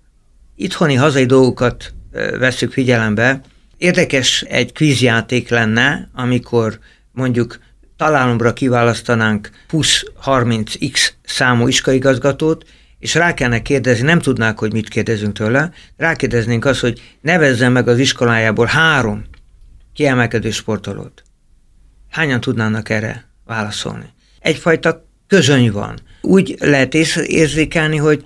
itthoni 0.57 0.95
hazai 0.95 1.25
dolgokat 1.25 1.95
veszük 2.39 2.73
figyelembe, 2.73 3.41
Érdekes 3.81 4.43
egy 4.43 4.73
kvízjáték 4.73 5.49
lenne, 5.49 6.09
amikor 6.13 6.79
mondjuk 7.13 7.59
találomra 7.97 8.53
kiválasztanánk 8.53 9.51
20-30x 9.71 11.11
számú 11.23 11.69
iskaigazgatót, 11.69 12.65
és 12.99 13.15
rá 13.15 13.35
kellene 13.35 13.63
kérdezni, 13.63 14.05
nem 14.05 14.19
tudnák, 14.19 14.59
hogy 14.59 14.73
mit 14.73 14.89
kérdezünk 14.89 15.33
tőle, 15.33 15.71
rákérdeznénk 15.97 16.65
azt, 16.65 16.81
hogy 16.81 17.17
nevezzen 17.21 17.73
meg 17.73 17.89
az 17.89 17.99
iskolájából 17.99 18.67
három 18.67 19.25
kiemelkedő 19.95 20.51
sportolót. 20.51 21.23
Hányan 22.11 22.41
tudnának 22.41 22.89
erre 22.89 23.25
válaszolni? 23.45 24.13
Egyfajta 24.41 25.07
közöny 25.27 25.71
van. 25.71 25.99
Úgy 26.21 26.57
lehet 26.59 26.95
érzékelni, 26.95 27.97
hogy 27.97 28.25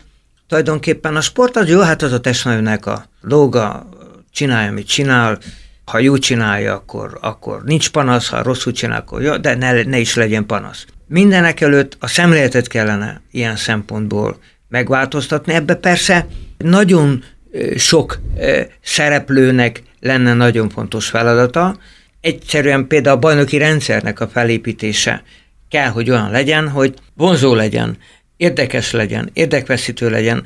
tulajdonképpen 0.49 1.17
a 1.17 1.21
sport 1.21 1.57
az 1.57 1.69
jó, 1.69 1.81
hát 1.81 2.03
az 2.03 2.13
a 2.13 2.21
testnőnek 2.21 2.87
a 2.87 3.07
dolga, 3.23 3.89
csinálja, 4.35 4.71
amit 4.71 4.89
csinál, 4.89 5.39
ha 5.85 5.99
jó 5.99 6.17
csinálja, 6.17 6.75
akkor, 6.75 7.19
akkor 7.21 7.63
nincs 7.65 7.91
panasz, 7.91 8.29
ha 8.29 8.43
rosszul 8.43 8.73
csinál, 8.73 9.01
akkor 9.01 9.23
jó, 9.23 9.37
de 9.37 9.55
ne, 9.55 9.83
ne 9.83 9.99
is 9.99 10.15
legyen 10.15 10.47
panasz. 10.47 10.87
Mindenek 11.07 11.61
előtt 11.61 11.97
a 12.01 12.07
szemléletet 12.07 12.69
kellene 12.69 13.21
ilyen 13.31 13.57
szempontból 13.57 14.39
megváltoztatni. 14.69 15.53
Ebbe 15.53 15.75
persze 15.75 16.27
nagyon 16.59 17.25
sok 17.77 18.21
szereplőnek 18.83 19.83
lenne 20.01 20.35
nagyon 20.35 20.69
fontos 20.69 21.09
feladata. 21.09 21.79
Egyszerűen 22.21 22.87
például 22.87 23.17
a 23.17 23.21
bajnoki 23.21 23.57
rendszernek 23.57 24.21
a 24.21 24.29
felépítése 24.29 25.23
kell, 25.69 25.89
hogy 25.89 26.11
olyan 26.11 26.31
legyen, 26.31 26.69
hogy 26.69 26.95
vonzó 27.15 27.55
legyen, 27.55 27.97
érdekes 28.37 28.91
legyen, 28.91 29.31
érdekveszítő 29.33 30.11
legyen 30.11 30.45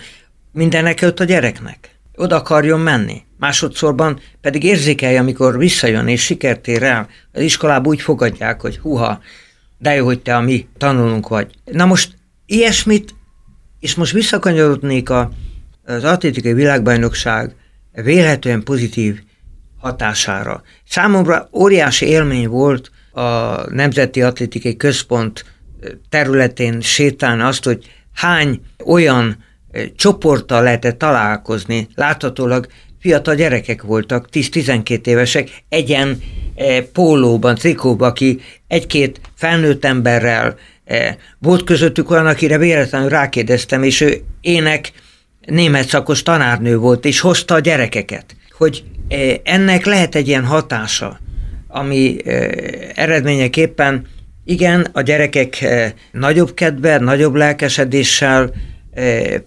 mindenek 0.53 1.01
előtt 1.01 1.21
a 1.21 1.25
gyereknek. 1.25 1.91
Oda 2.15 2.37
akarjon 2.37 2.81
menni. 2.81 3.23
Másodszorban 3.39 4.21
pedig 4.41 4.65
érzékelje, 4.65 5.21
amikor 5.21 5.59
visszajön 5.59 6.09
és 6.09 6.25
sikert 6.25 6.69
ér 6.69 6.83
el, 6.83 7.09
az 7.33 7.41
iskolába 7.41 7.89
úgy 7.89 8.01
fogadják, 8.01 8.61
hogy 8.61 8.79
huha, 8.79 9.21
de 9.79 9.95
jó, 9.95 10.05
hogy 10.05 10.21
te 10.21 10.37
a 10.37 10.41
mi 10.41 10.69
tanulunk 10.79 11.29
vagy. 11.29 11.55
Na 11.65 11.85
most 11.85 12.17
ilyesmit, 12.47 13.15
és 13.81 13.95
most 13.95 14.13
visszakanyarodnék 14.13 15.11
a, 15.11 15.31
az 15.85 16.05
atlétikai 16.05 16.53
világbajnokság 16.53 17.55
vélhetően 17.93 18.63
pozitív 18.63 19.21
hatására. 19.79 20.63
Számomra 20.89 21.49
óriási 21.53 22.07
élmény 22.07 22.49
volt 22.49 22.91
a 23.13 23.21
Nemzeti 23.71 24.23
Atlétikai 24.23 24.77
Központ 24.77 25.45
területén 26.09 26.81
sétálni 26.81 27.43
azt, 27.43 27.65
hogy 27.65 27.91
hány 28.13 28.61
olyan 28.85 29.45
csoporttal 29.97 30.63
lehetett 30.63 30.99
találkozni, 30.99 31.89
láthatólag 31.95 32.67
fiatal 33.01 33.35
gyerekek 33.35 33.83
voltak, 33.83 34.29
10-12 34.33 35.07
évesek, 35.07 35.51
egyen 35.69 36.23
pólóban, 36.93 37.55
trikóban, 37.55 38.09
aki 38.09 38.41
egy-két 38.69 39.21
felnőtt 39.35 39.85
emberrel 39.85 40.57
volt 41.39 41.65
közöttük 41.65 42.11
olyan, 42.11 42.27
akire 42.27 42.59
véletlenül 42.59 43.09
rákérdeztem, 43.09 43.83
és 43.83 44.01
ő 44.01 44.23
ének 44.41 44.93
német 45.47 45.89
szakos 45.89 46.23
tanárnő 46.23 46.77
volt, 46.77 47.05
és 47.05 47.21
hozta 47.21 47.55
a 47.55 47.61
gyerekeket, 47.61 48.37
hogy 48.51 48.85
ennek 49.43 49.85
lehet 49.85 50.15
egy 50.15 50.29
ilyen 50.29 50.45
hatása, 50.45 51.21
ami 51.69 52.17
eredményeképpen 52.95 54.07
igen, 54.45 54.87
a 54.93 55.01
gyerekek 55.01 55.67
nagyobb 56.13 56.55
kedve, 56.55 56.99
nagyobb 56.99 57.35
lelkesedéssel 57.35 58.53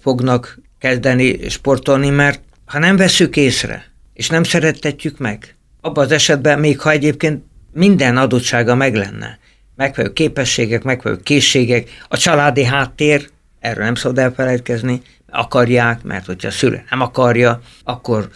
fognak 0.02 0.60
kezdeni 0.80 1.50
sportolni, 1.50 2.10
mert 2.10 2.42
ha 2.72 2.80
nem 2.80 2.96
veszük 2.96 3.36
észre, 3.36 3.86
és 4.14 4.30
nem 4.30 4.44
szerettetjük 4.44 5.18
meg, 5.18 5.56
abban 5.82 6.04
az 6.04 6.12
esetben, 6.12 6.60
még 6.60 6.80
ha 6.80 6.92
egyébként 6.92 7.44
minden 7.74 8.18
adottsága 8.18 8.76
meg 8.76 8.96
lenne, 8.96 9.40
megfelelő 9.76 10.14
képességek, 10.14 10.84
megfelelő 10.84 11.22
készségek, 11.22 11.90
a 12.08 12.18
családi 12.18 12.64
háttér, 12.64 13.30
erről 13.60 13.84
nem 13.84 13.96
szabad 13.96 14.18
elfelejtkezni, 14.18 15.02
akarják, 15.30 16.04
mert 16.04 16.26
hogyha 16.26 16.48
a 16.48 16.52
szülő 16.52 16.84
nem 16.90 17.02
akarja, 17.02 17.62
akkor 17.84 18.30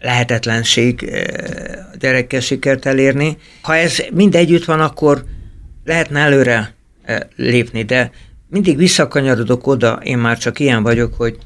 lehetetlenség 0.00 1.02
eh, 1.02 1.92
a 1.92 1.96
gyerekkel 1.96 2.40
sikert 2.40 2.86
elérni. 2.86 3.36
Ha 3.62 3.76
ez 3.76 4.02
mind 4.12 4.34
együtt 4.34 4.64
van, 4.64 4.80
akkor 4.80 5.24
lehetne 5.84 6.20
előre 6.20 6.74
eh, 7.02 7.18
lépni, 7.36 7.82
de 7.82 8.10
mindig 8.48 8.76
visszakanyarodok 8.76 9.66
oda, 9.66 10.00
én 10.02 10.18
már 10.18 10.38
csak 10.38 10.58
ilyen 10.58 10.82
vagyok, 10.82 11.14
hogy 11.14 11.38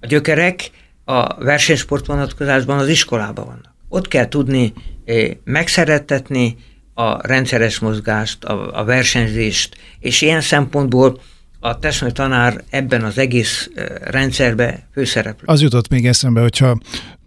a 0.00 0.06
gyökerek 0.06 0.70
a 1.08 1.44
versenysport 1.44 2.06
vonatkozásban 2.06 2.78
az 2.78 2.88
iskolában 2.88 3.44
vannak. 3.44 3.74
Ott 3.88 4.08
kell 4.08 4.28
tudni 4.28 4.72
eh, 5.04 5.30
megszerettetni 5.44 6.56
a 6.94 7.26
rendszeres 7.26 7.78
mozgást, 7.78 8.44
a, 8.44 8.80
a 8.80 8.84
versenyzést, 8.84 9.76
és 10.00 10.22
ilyen 10.22 10.40
szempontból 10.40 11.20
a 11.60 11.78
testnevelő 11.78 12.14
tanár 12.14 12.64
ebben 12.70 13.04
az 13.04 13.18
egész 13.18 13.70
rendszerbe 14.02 14.88
főszereplő. 14.92 15.44
Az 15.46 15.62
jutott 15.62 15.88
még 15.88 16.06
eszembe, 16.06 16.40
hogyha 16.40 16.78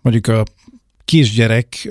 mondjuk 0.01 0.27
a 0.27 0.43
kisgyerek 1.05 1.89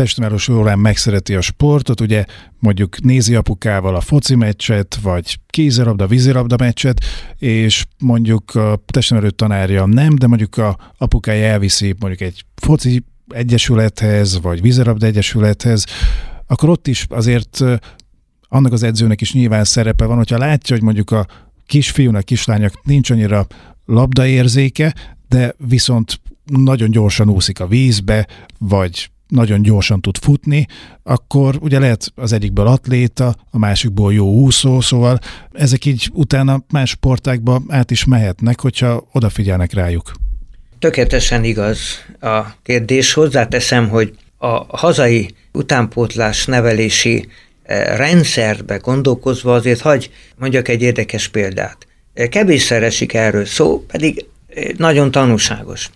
testnevelős 0.00 0.48
órán 0.48 0.78
megszereti 0.78 1.34
a 1.34 1.40
sportot, 1.40 2.00
ugye 2.00 2.24
mondjuk 2.58 3.00
nézi 3.00 3.34
apukával 3.34 3.94
a 3.94 4.00
foci 4.00 4.34
meccset, 4.34 4.98
vagy 5.02 5.38
kézilabda, 5.46 6.06
vízilabda 6.06 6.56
meccset, 6.58 7.04
és 7.38 7.86
mondjuk 7.98 8.54
a 8.54 8.82
testnevelő 8.86 9.30
tanárja 9.30 9.86
nem, 9.86 10.14
de 10.14 10.26
mondjuk 10.26 10.56
a 10.56 10.78
apukája 10.98 11.46
elviszi 11.46 11.94
mondjuk 11.98 12.20
egy 12.20 12.44
foci 12.54 13.02
egyesülethez, 13.28 14.40
vagy 14.40 14.60
vízilabda 14.60 15.06
egyesülethez, 15.06 15.84
akkor 16.46 16.68
ott 16.68 16.86
is 16.86 17.06
azért 17.08 17.64
annak 18.48 18.72
az 18.72 18.82
edzőnek 18.82 19.20
is 19.20 19.32
nyilván 19.32 19.64
szerepe 19.64 20.04
van, 20.04 20.16
hogyha 20.16 20.38
látja, 20.38 20.76
hogy 20.76 20.84
mondjuk 20.84 21.10
a 21.10 21.26
kisfiúnak, 21.66 22.24
kislánynak 22.24 22.84
nincs 22.84 23.10
annyira 23.10 23.46
labdaérzéke, 23.84 24.94
de 25.28 25.54
viszont 25.68 26.20
nagyon 26.44 26.90
gyorsan 26.90 27.28
úszik 27.28 27.60
a 27.60 27.66
vízbe, 27.66 28.26
vagy 28.58 29.10
nagyon 29.30 29.62
gyorsan 29.62 30.00
tud 30.00 30.16
futni, 30.18 30.66
akkor 31.02 31.58
ugye 31.60 31.78
lehet 31.78 32.12
az 32.14 32.32
egyikből 32.32 32.66
atléta, 32.66 33.34
a 33.50 33.58
másikból 33.58 34.12
jó 34.12 34.32
úszó, 34.32 34.80
szóval 34.80 35.18
ezek 35.52 35.84
így 35.84 36.10
utána 36.12 36.64
más 36.72 36.90
sportákba 36.90 37.62
át 37.68 37.90
is 37.90 38.04
mehetnek, 38.04 38.60
hogyha 38.60 39.08
odafigyelnek 39.12 39.72
rájuk. 39.72 40.12
Tökéletesen 40.78 41.44
igaz 41.44 41.78
a 42.20 42.44
kérdés. 42.62 43.12
Hozzáteszem, 43.12 43.88
hogy 43.88 44.14
a 44.38 44.76
hazai 44.76 45.34
utánpótlás 45.52 46.46
nevelési 46.46 47.28
eh, 47.62 47.96
rendszerbe 47.96 48.76
gondolkozva 48.76 49.54
azért 49.54 49.80
hagy 49.80 50.10
mondjak 50.36 50.68
egy 50.68 50.82
érdekes 50.82 51.28
példát. 51.28 51.86
Eh, 52.14 52.28
kevésszer 52.28 52.82
esik 52.82 53.14
erről 53.14 53.44
szó, 53.44 53.84
pedig 53.86 54.24
eh, 54.48 54.64
nagyon 54.76 55.10
tanúságos. 55.10 55.90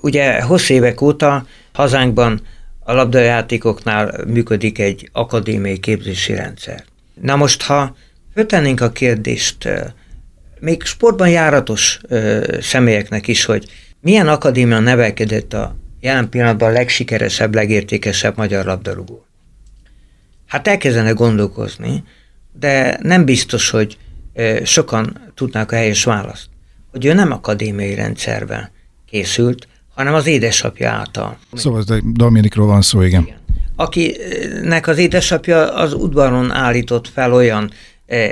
Ugye 0.00 0.42
hosszú 0.42 0.74
évek 0.74 1.00
óta 1.00 1.46
hazánkban 1.72 2.40
a 2.80 2.92
labdajátékoknál 2.92 4.24
működik 4.26 4.78
egy 4.78 5.08
akadémiai 5.12 5.78
képzési 5.78 6.34
rendszer. 6.34 6.84
Na 7.20 7.36
most, 7.36 7.62
ha 7.62 7.96
föltennénk 8.34 8.80
a 8.80 8.90
kérdést, 8.90 9.68
még 10.60 10.82
sportban 10.82 11.28
járatos 11.28 12.00
személyeknek 12.60 13.28
is, 13.28 13.44
hogy 13.44 13.70
milyen 14.00 14.28
akadémia 14.28 14.78
nevelkedett 14.78 15.52
a 15.52 15.76
jelen 16.00 16.28
pillanatban 16.28 16.68
a 16.68 16.72
legsikeresebb, 16.72 17.54
legértékesebb 17.54 18.36
magyar 18.36 18.64
labdarúgó. 18.64 19.26
Hát 20.46 20.68
elkezdenek 20.68 21.14
gondolkozni, 21.14 22.04
de 22.52 22.98
nem 23.02 23.24
biztos, 23.24 23.70
hogy 23.70 23.98
sokan 24.64 25.32
tudnák 25.34 25.72
a 25.72 25.76
helyes 25.76 26.04
választ. 26.04 26.48
Hogy 26.90 27.04
ő 27.04 27.12
nem 27.12 27.32
akadémiai 27.32 27.94
rendszerben 27.94 28.70
készült, 29.06 29.68
hanem 29.94 30.14
az 30.14 30.26
édesapja 30.26 30.90
által. 30.90 31.38
Szóval 31.52 31.84
Dominikról 32.12 32.66
van 32.66 32.82
szó, 32.82 33.02
igen. 33.02 33.22
igen. 33.22 33.36
Akinek 33.76 34.86
az 34.86 34.98
édesapja 34.98 35.74
az 35.74 35.92
udvaron 35.92 36.50
állított 36.50 37.08
fel 37.08 37.32
olyan 37.32 37.70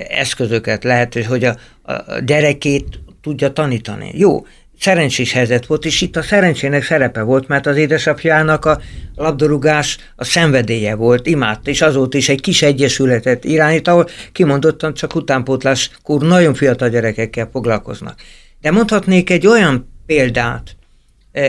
eszközöket 0.09 0.85
lehet, 0.85 1.25
hogy 1.25 1.45
a, 1.45 1.57
a 1.83 2.21
gyerekét 2.25 3.01
tudja 3.21 3.53
tanítani. 3.53 4.11
Jó, 4.15 4.47
szerencsés 4.83 5.33
helyzet 5.33 5.67
volt, 5.67 5.85
és 5.85 6.01
itt 6.01 6.17
a 6.17 6.23
szerencsének 6.23 6.85
szerepe 6.85 7.23
volt, 7.23 7.49
mert 7.49 7.67
az 7.67 7.77
édesapjának 7.77 8.65
a 8.65 8.81
labdarúgás 9.15 9.99
a 10.17 10.25
szenvedélye 10.25 10.95
volt, 10.95 11.27
imádta, 11.27 11.71
és 11.71 11.81
azóta 11.81 12.17
is 12.17 12.29
egy 12.29 12.41
kis 12.41 12.63
egyesületet 12.63 13.45
irányít, 13.45 13.89
ahol 13.89 14.09
kimondottan 14.33 14.95
csak 14.95 15.15
utánpótláskor 15.15 16.23
nagyon 16.23 16.55
fiatal 16.55 16.89
gyerekekkel 16.89 17.49
foglalkoznak. 17.53 18.21
De 18.61 18.71
mondhatnék 18.71 19.31
egy 19.31 19.47
olyan 19.47 19.93
példát 20.07 20.63
eh, 20.65 20.75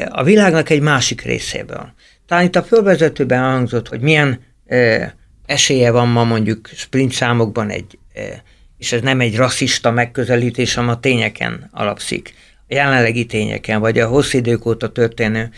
a 0.10 0.24
világnak 0.24 0.70
egy 0.70 0.82
másik 0.82 1.22
részéből. 1.22 1.94
Talán 2.28 2.44
itt 2.44 2.56
a 2.56 2.64
fölvezetőben 2.64 3.42
hangzott, 3.42 3.88
hogy 3.88 4.02
milyen 4.02 4.40
eh, 4.66 5.12
esélye 5.46 5.92
van 5.92 6.08
ma 6.08 6.24
mondjuk 6.24 6.68
sprint 6.68 7.12
számokban 7.12 7.70
egy, 7.70 8.00
eh, 8.14 8.40
és 8.78 8.92
ez 8.92 9.02
nem 9.02 9.20
egy 9.20 9.36
rasszista 9.36 9.92
megközelítés, 9.92 10.74
hanem 10.74 10.90
a 10.90 11.00
tényeken 11.00 11.70
alapszik 11.72 12.34
jelenlegi 12.68 13.26
tényeken, 13.26 13.80
vagy 13.80 14.00
a 14.00 14.08
hosszú 14.08 14.38
idők 14.38 14.66
óta 14.66 14.92
történő 14.92 15.50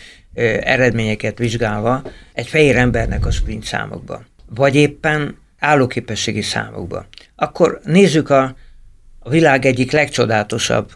eredményeket 0.62 1.38
vizsgálva 1.38 2.02
egy 2.34 2.48
fehér 2.48 2.76
embernek 2.76 3.26
a 3.26 3.32
sprint 3.32 3.64
számokban, 3.64 4.26
vagy 4.50 4.76
éppen 4.76 5.38
állóképességi 5.60 6.42
számokban. 6.42 7.06
Akkor 7.36 7.80
nézzük 7.84 8.30
a, 8.30 8.56
a 9.20 9.30
világ 9.30 9.66
egyik 9.66 9.92
legcsodálatosabb 9.92 10.92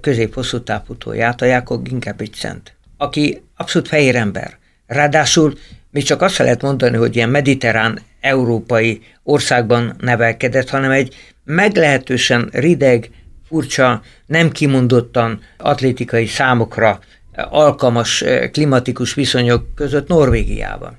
közép-hosszú 0.00 0.62
táputóját, 0.62 1.42
a 1.42 1.44
Jakob 1.44 1.82
Ginkebicsent, 1.82 2.76
aki 2.96 3.42
abszolút 3.56 3.88
fehér 3.88 4.16
ember. 4.16 4.58
Ráadásul 4.86 5.52
még 5.90 6.02
csak 6.02 6.22
azt 6.22 6.38
lehet 6.38 6.62
mondani, 6.62 6.96
hogy 6.96 7.16
ilyen 7.16 7.28
mediterrán 7.28 8.00
európai 8.20 9.02
országban 9.22 9.96
nevelkedett, 10.00 10.68
hanem 10.68 10.90
egy 10.90 11.14
meglehetősen 11.44 12.48
rideg, 12.52 13.10
furcsa, 13.48 14.02
nem 14.26 14.50
kimondottan 14.50 15.40
atlétikai 15.58 16.26
számokra 16.26 17.00
alkalmas 17.36 18.22
eh, 18.22 18.48
klimatikus 18.48 19.14
viszonyok 19.14 19.74
között 19.74 20.08
Norvégiában. 20.08 20.96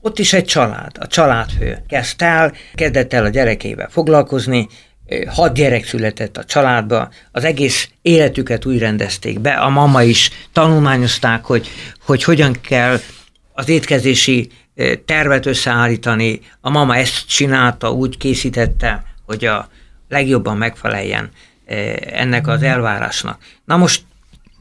Ott 0.00 0.18
is 0.18 0.32
egy 0.32 0.44
család, 0.44 0.96
a 1.00 1.06
családfő 1.06 1.78
kezdte 1.88 2.26
el, 2.26 2.52
kezdett 2.74 3.12
el 3.12 3.24
a 3.24 3.28
gyerekével 3.28 3.88
foglalkozni, 3.88 4.68
hat 5.28 5.54
gyerek 5.54 5.84
született 5.84 6.36
a 6.36 6.44
családba, 6.44 7.10
az 7.32 7.44
egész 7.44 7.88
életüket 8.02 8.66
úgy 8.66 8.78
rendezték 8.78 9.40
be, 9.40 9.52
a 9.52 9.68
mama 9.68 10.02
is 10.02 10.30
tanulmányozták, 10.52 11.44
hogy, 11.44 11.68
hogy 12.04 12.24
hogyan 12.24 12.56
kell 12.60 13.00
az 13.52 13.68
étkezési 13.68 14.50
tervet 15.04 15.46
összeállítani, 15.46 16.40
a 16.60 16.70
mama 16.70 16.96
ezt 16.96 17.28
csinálta, 17.28 17.92
úgy 17.92 18.16
készítette, 18.16 19.04
hogy 19.26 19.44
a 19.44 19.68
legjobban 20.08 20.56
megfeleljen 20.56 21.30
ennek 22.00 22.46
az 22.46 22.62
elvárásnak. 22.62 23.42
Na 23.64 23.76
most 23.76 24.02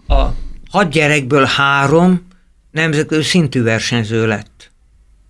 a 0.07 0.25
hat 0.69 0.89
gyerekből 0.89 1.45
három 1.45 2.27
nemzetközi 2.71 3.23
szintű 3.23 3.63
versenyző 3.63 4.27
lett 4.27 4.71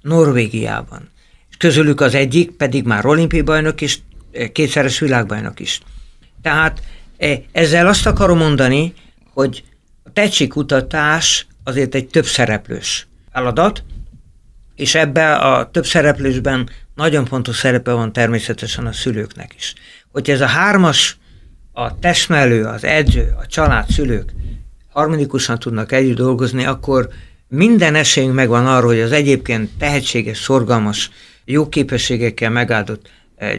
Norvégiában. 0.02 1.10
És 1.50 1.58
közülük 1.58 2.02
az 2.02 2.16
egyik 2.16 2.52
pedig 2.52 2.86
már 2.86 3.06
olimpiai 3.06 3.42
bajnok 3.42 3.82
és 3.82 3.98
kétszeres 4.52 5.00
világbajnok 5.00 5.60
is. 5.60 5.80
Tehát 6.42 6.82
eh, 7.18 7.40
ezzel 7.52 7.88
azt 7.88 8.06
akarom 8.06 8.38
mondani, 8.38 8.94
hogy 9.34 9.64
a 10.04 10.12
tehetségkutatás 10.14 11.48
azért 11.64 11.96
egy 11.96 12.08
több 12.08 12.26
szereplős 12.26 13.08
feladat, 13.32 13.84
És 14.76 14.96
ebbe 14.96 15.36
a 15.36 15.72
több 15.72 15.86
szereplésben 15.86 16.70
nagyon 16.96 17.26
fontos 17.26 17.56
szerepe 17.56 17.92
van 17.92 18.14
természetesen 18.14 18.86
a 18.86 18.92
szülőknek 18.92 19.54
is. 19.58 19.74
Hogy 20.12 20.30
ez 20.30 20.42
a 20.42 20.46
hármas, 20.46 21.18
a 21.72 22.00
testmelő, 22.00 22.66
az 22.66 22.84
edző, 22.84 23.36
a 23.40 23.46
család, 23.46 23.90
szülők 23.90 24.34
harmonikusan 24.90 25.60
tudnak 25.60 25.92
együtt 25.92 26.16
dolgozni, 26.16 26.66
akkor 26.66 27.10
minden 27.48 27.96
esélyünk 27.96 28.34
megvan 28.34 28.68
arra, 28.68 28.86
hogy 28.86 29.00
az 29.00 29.12
egyébként 29.12 29.70
tehetséges, 29.78 30.38
szorgalmas, 30.38 31.10
jó 31.46 31.70
képességekkel 31.70 32.50
megáldott 32.50 33.10
eh, 33.36 33.56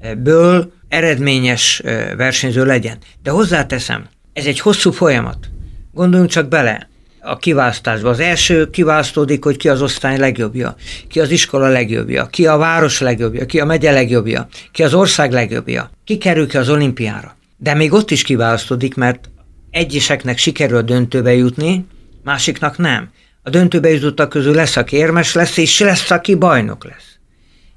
gyerekből 0.00 0.72
eredményes 0.88 1.82
versenyző 2.16 2.64
legyen. 2.64 2.98
De 3.22 3.30
hozzáteszem, 3.30 4.08
ez 4.32 4.46
egy 4.46 4.60
hosszú 4.60 4.90
folyamat. 4.90 5.48
Gondoljunk 5.92 6.30
csak 6.30 6.48
bele 6.48 6.88
a 7.20 7.36
kiválasztásba. 7.36 8.08
Az 8.08 8.20
első 8.20 8.70
kiválasztódik, 8.70 9.44
hogy 9.44 9.56
ki 9.56 9.68
az 9.68 9.82
osztály 9.82 10.18
legjobbja, 10.18 10.74
ki 11.08 11.20
az 11.20 11.30
iskola 11.30 11.68
legjobbja, 11.68 12.26
ki 12.26 12.46
a 12.46 12.56
város 12.56 13.00
legjobbja, 13.00 13.46
ki 13.46 13.60
a 13.60 13.64
megye 13.64 13.92
legjobbja, 13.92 14.48
ki 14.72 14.82
az 14.82 14.94
ország 14.94 15.32
legjobbja, 15.32 15.90
ki 16.04 16.18
kerül 16.18 16.48
ki 16.48 16.56
az 16.56 16.68
olimpiára. 16.68 17.36
De 17.56 17.74
még 17.74 17.92
ott 17.92 18.10
is 18.10 18.22
kiválasztódik, 18.22 18.94
mert 18.94 19.30
egyeseknek 19.70 20.38
sikerül 20.38 20.76
a 20.76 20.82
döntőbe 20.82 21.34
jutni, 21.34 21.86
másiknak 22.24 22.78
nem. 22.78 23.10
A 23.42 23.50
döntőbe 23.50 23.90
jutottak 23.90 24.28
közül 24.28 24.54
lesz, 24.54 24.76
aki 24.76 24.96
érmes 24.96 25.34
lesz, 25.34 25.56
és 25.56 25.78
lesz, 25.78 26.10
aki 26.10 26.34
bajnok 26.34 26.84
lesz. 26.84 27.09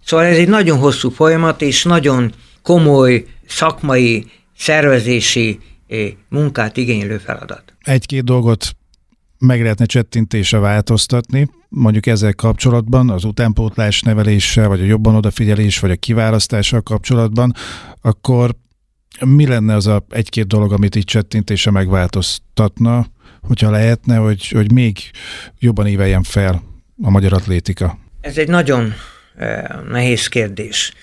Szóval 0.05 0.25
ez 0.25 0.37
egy 0.37 0.47
nagyon 0.47 0.77
hosszú 0.77 1.09
folyamat, 1.09 1.61
és 1.61 1.83
nagyon 1.83 2.33
komoly 2.61 3.25
szakmai, 3.47 4.25
szervezési 4.57 5.59
eh, 5.87 6.11
munkát 6.29 6.77
igénylő 6.77 7.17
feladat. 7.17 7.63
Egy-két 7.79 8.23
dolgot 8.23 8.75
meg 9.37 9.61
lehetne 9.61 9.85
csettintésre 9.85 10.57
változtatni, 10.59 11.49
mondjuk 11.69 12.05
ezzel 12.05 12.33
kapcsolatban, 12.33 13.09
az 13.09 13.23
utánpótlás 13.23 14.01
neveléssel, 14.01 14.67
vagy 14.67 14.81
a 14.81 14.85
jobban 14.85 15.15
odafigyelés, 15.15 15.79
vagy 15.79 15.91
a 15.91 15.95
kiválasztással 15.95 16.81
kapcsolatban, 16.81 17.53
akkor 18.01 18.55
mi 19.25 19.47
lenne 19.47 19.75
az 19.75 19.87
a 19.87 20.05
egy-két 20.09 20.47
dolog, 20.47 20.73
amit 20.73 20.95
így 20.95 21.03
csettintése 21.03 21.71
megváltoztatna, 21.71 23.05
hogyha 23.41 23.69
lehetne, 23.69 24.15
hogy, 24.15 24.47
hogy 24.47 24.71
még 24.71 24.97
jobban 25.59 25.87
íveljen 25.87 26.23
fel 26.23 26.63
a 27.01 27.09
magyar 27.09 27.33
atlétika? 27.33 27.97
Ez 28.21 28.37
egy 28.37 28.47
nagyon 28.47 28.93
nehéz 29.89 30.27
kérdés. 30.27 30.93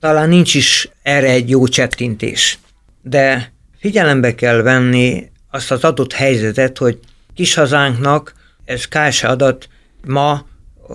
Talán 0.00 0.28
nincs 0.28 0.54
is 0.54 0.88
erre 1.02 1.28
egy 1.28 1.50
jó 1.50 1.66
csettintés, 1.66 2.58
de 3.02 3.52
figyelembe 3.78 4.34
kell 4.34 4.62
venni 4.62 5.30
azt 5.50 5.70
az 5.70 5.84
adott 5.84 6.12
helyzetet, 6.12 6.78
hogy 6.78 6.98
kis 7.34 7.54
hazánknak 7.54 8.34
ez 8.64 8.84
KS 8.84 9.22
adat 9.22 9.68
ma 10.06 10.46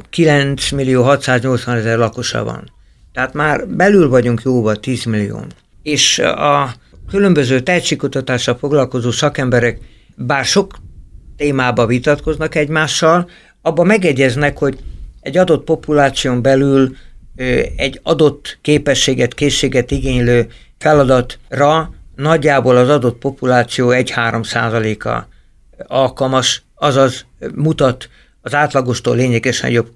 9 0.10 0.72
millió 0.72 1.04
680 1.04 1.76
ezer 1.76 1.98
lakosa 1.98 2.44
van. 2.44 2.72
Tehát 3.14 3.34
már 3.34 3.68
belül 3.68 4.10
vagyunk 4.10 4.42
jóval 4.44 4.76
10 4.76 5.04
millió. 5.04 5.46
És 5.84 6.20
a 6.20 6.74
különböző 7.10 7.60
tehetségkutatással 7.60 8.58
foglalkozó 8.58 9.12
szakemberek, 9.12 9.80
bár 10.16 10.46
sok 10.46 10.76
témába 11.38 11.86
vitatkoznak 11.86 12.56
egymással, 12.56 13.30
abban 13.62 13.86
megegyeznek, 13.86 14.58
hogy 14.58 14.80
egy 15.28 15.38
adott 15.38 15.64
populáción 15.64 16.42
belül 16.42 16.96
egy 17.76 18.00
adott 18.04 18.58
képességet, 18.62 19.34
készséget 19.34 19.92
igénylő 19.92 20.48
feladatra 20.78 21.94
nagyjából 22.16 22.78
az 22.78 22.90
adott 22.90 23.18
populáció 23.18 23.90
1-3 23.92 24.44
százaléka 24.46 25.28
alkalmas, 25.88 26.64
azaz 26.76 27.26
mutat 27.56 28.10
az 28.42 28.54
átlagostól 28.54 29.16
lényegesen 29.16 29.70
jobb 29.70 29.92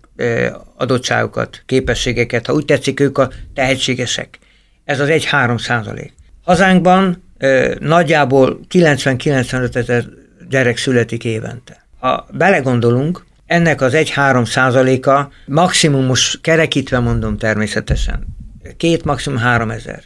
adottságokat, 0.76 1.64
képességeket, 1.66 2.46
ha 2.46 2.54
úgy 2.54 2.66
tetszik, 2.66 3.00
ők 3.00 3.18
a 3.18 3.30
tehetségesek. 3.54 4.40
Ez 4.84 5.00
az 5.00 5.08
1-3 5.12 5.62
százalék. 5.62 6.14
Hazánkban 6.44 7.24
nagyjából 7.80 8.60
90-95 8.70 9.76
ezer 9.76 10.06
gyerek 10.50 10.78
születik 10.78 11.24
évente. 11.24 11.86
Ha 12.00 12.28
belegondolunk, 12.32 13.26
ennek 13.52 13.82
az 13.82 13.94
1-3 13.96 14.46
százaléka, 14.46 15.32
most 16.06 16.42
kerekítve 16.42 17.00
mondom 17.00 17.38
természetesen, 17.38 18.28
két, 18.78 19.04
maximum 19.04 19.40
három 19.40 19.72
ezer. 19.72 20.04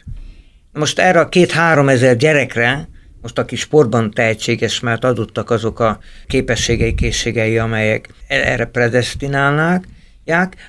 Most 0.72 0.98
erre 0.98 1.20
a 1.20 1.28
két-három 1.28 1.88
ezer 1.88 2.16
gyerekre 2.16 2.88
most 3.22 3.38
aki 3.38 3.56
sportban 3.56 4.10
tehetséges, 4.10 4.80
mert 4.80 5.04
adottak 5.04 5.50
azok 5.50 5.80
a 5.80 5.98
képességei, 6.26 6.94
készségei, 6.94 7.58
amelyek 7.58 8.08
e- 8.28 8.52
erre 8.52 8.64
predestinálnák, 8.64 9.84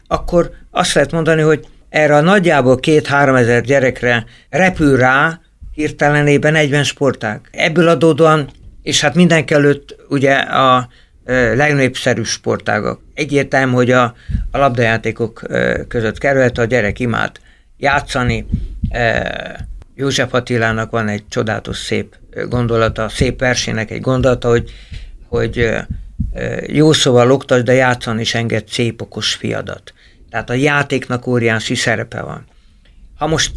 akkor 0.07 0.51
azt 0.71 0.93
lehet 0.93 1.11
mondani, 1.11 1.41
hogy 1.41 1.65
erre 1.89 2.15
a 2.15 2.21
nagyjából 2.21 2.77
két-három 2.77 3.35
ezer 3.35 3.61
gyerekre 3.61 4.25
repül 4.49 4.97
rá 4.97 5.39
hirtelenében 5.73 6.51
40 6.51 6.83
sportág. 6.83 7.41
Ebből 7.51 7.87
adódóan, 7.87 8.49
és 8.83 9.01
hát 9.01 9.15
mindenek 9.15 9.51
előtt 9.51 9.95
ugye 10.09 10.33
a 10.35 10.89
legnépszerűbb 11.55 12.25
sportágok. 12.25 13.01
Egyértelmű, 13.13 13.73
hogy 13.73 13.91
a, 13.91 14.03
a 14.51 14.57
labdajátékok 14.57 15.41
között 15.87 16.17
került, 16.17 16.57
a 16.57 16.65
gyerek 16.65 16.99
imád 16.99 17.31
játszani. 17.77 18.45
József 19.95 20.33
Attilának 20.33 20.91
van 20.91 21.07
egy 21.07 21.23
csodálatos 21.29 21.77
szép 21.77 22.15
gondolata, 22.49 23.09
szép 23.09 23.39
versének 23.39 23.91
egy 23.91 24.01
gondolata, 24.01 24.49
hogy, 24.49 24.71
hogy 25.27 25.69
jó 26.67 26.91
szóval 26.93 27.31
oktas, 27.31 27.63
de 27.63 27.73
játszani 27.73 28.21
is 28.21 28.35
enged 28.35 28.67
szép 28.67 29.01
okos 29.01 29.33
fiadat. 29.33 29.93
Tehát 30.29 30.49
a 30.49 30.53
játéknak 30.53 31.27
óriási 31.27 31.75
szerepe 31.75 32.21
van. 32.21 32.45
Ha 33.17 33.27
most 33.27 33.51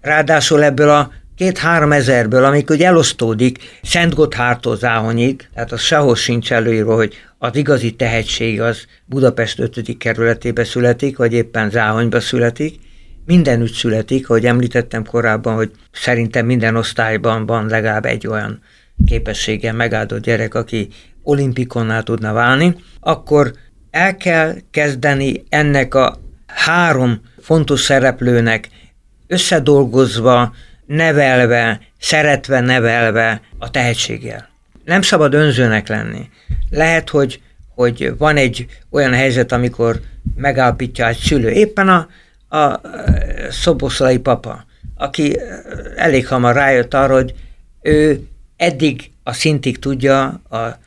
ráadásul 0.00 0.62
ebből 0.64 0.90
a 0.90 1.12
két-három 1.36 1.92
ezerből, 1.92 2.44
amikor 2.44 2.80
elosztódik 2.80 3.58
Szent 3.82 4.14
Gotthártól 4.14 4.76
Záhonyig, 4.76 5.48
tehát 5.54 5.72
az 5.72 5.80
sehol 5.80 6.16
sincs 6.16 6.52
előírva, 6.52 6.94
hogy 6.94 7.14
az 7.38 7.56
igazi 7.56 7.92
tehetség 7.92 8.60
az 8.60 8.86
Budapest 9.06 9.58
5. 9.58 9.96
kerületébe 9.98 10.64
születik, 10.64 11.16
vagy 11.16 11.32
éppen 11.32 11.70
Záhonyba 11.70 12.20
születik, 12.20 12.80
mindenütt 13.26 13.72
születik, 13.72 14.30
ahogy 14.30 14.46
említettem 14.46 15.04
korábban, 15.04 15.54
hogy 15.54 15.70
szerintem 15.92 16.46
minden 16.46 16.76
osztályban 16.76 17.46
van 17.46 17.66
legalább 17.66 18.04
egy 18.04 18.26
olyan 18.26 18.60
képessége 19.06 19.72
megáldott 19.72 20.22
gyerek, 20.22 20.54
aki 20.54 20.88
olimpikonná 21.22 22.00
tudna 22.00 22.32
válni, 22.32 22.76
akkor 23.00 23.52
el 23.90 24.16
kell 24.16 24.54
kezdeni 24.70 25.44
ennek 25.48 25.94
a 25.94 26.20
három 26.46 27.20
fontos 27.40 27.80
szereplőnek 27.80 28.68
összedolgozva, 29.26 30.52
nevelve, 30.86 31.80
szeretve 31.98 32.60
nevelve 32.60 33.40
a 33.58 33.70
tehetséggel. 33.70 34.48
Nem 34.84 35.02
szabad 35.02 35.34
önzőnek 35.34 35.88
lenni. 35.88 36.30
Lehet, 36.70 37.10
hogy, 37.10 37.40
hogy 37.74 38.14
van 38.18 38.36
egy 38.36 38.66
olyan 38.90 39.12
helyzet, 39.12 39.52
amikor 39.52 40.00
megállapítja 40.36 41.08
egy 41.08 41.16
szülő. 41.16 41.50
Éppen 41.50 41.88
a 41.88 42.08
a 42.52 42.80
szoboszlai 43.50 44.18
papa, 44.18 44.64
aki 44.96 45.38
elég 45.96 46.26
hamar 46.26 46.54
rájött 46.54 46.94
arra, 46.94 47.14
hogy 47.14 47.34
ő 47.82 48.26
eddig 48.56 49.10
a 49.22 49.32
szintig 49.32 49.78
tudja 49.78 50.24
a 50.50 50.78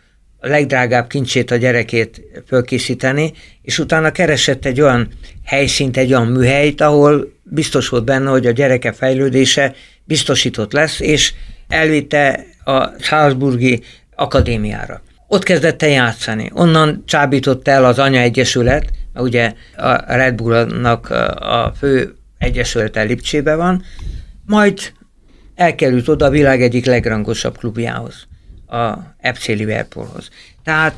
legdrágább 0.47 1.08
kincsét 1.08 1.51
a 1.51 1.55
gyerekét 1.55 2.21
fölkészíteni, 2.47 3.34
és 3.62 3.79
utána 3.79 4.12
keresett 4.12 4.65
egy 4.65 4.81
olyan 4.81 5.08
helyszínt, 5.43 5.97
egy 5.97 6.13
olyan 6.13 6.27
műhelyt, 6.27 6.81
ahol 6.81 7.34
biztos 7.43 7.89
volt 7.89 8.05
benne, 8.05 8.29
hogy 8.29 8.45
a 8.45 8.51
gyereke 8.51 8.91
fejlődése 8.91 9.73
biztosított 10.03 10.71
lesz, 10.71 10.99
és 10.99 11.34
elvitte 11.67 12.45
a 12.63 12.89
Salzburgi 12.99 13.81
akadémiára. 14.15 15.01
Ott 15.27 15.43
kezdett 15.43 15.84
el 15.84 15.89
játszani. 15.89 16.51
Onnan 16.53 17.03
csábított 17.05 17.67
el 17.67 17.86
az 17.86 17.99
Anya 17.99 18.19
Egyesület, 18.19 18.91
ugye 19.15 19.53
a 19.75 20.15
Red 20.15 20.36
Bullnak 20.36 21.10
a 21.39 21.73
fő 21.77 22.15
egyesülete 22.38 23.01
Lipcsébe 23.01 23.55
van, 23.55 23.84
majd 24.45 24.79
elkerült 25.55 26.08
oda 26.08 26.25
a 26.25 26.29
világ 26.29 26.62
egyik 26.62 26.86
legrangosabb 26.86 27.58
klubjához, 27.58 28.27
a 28.75 29.15
FC 29.33 29.45
Liverpoolhoz. 29.47 30.29
Tehát 30.63 30.95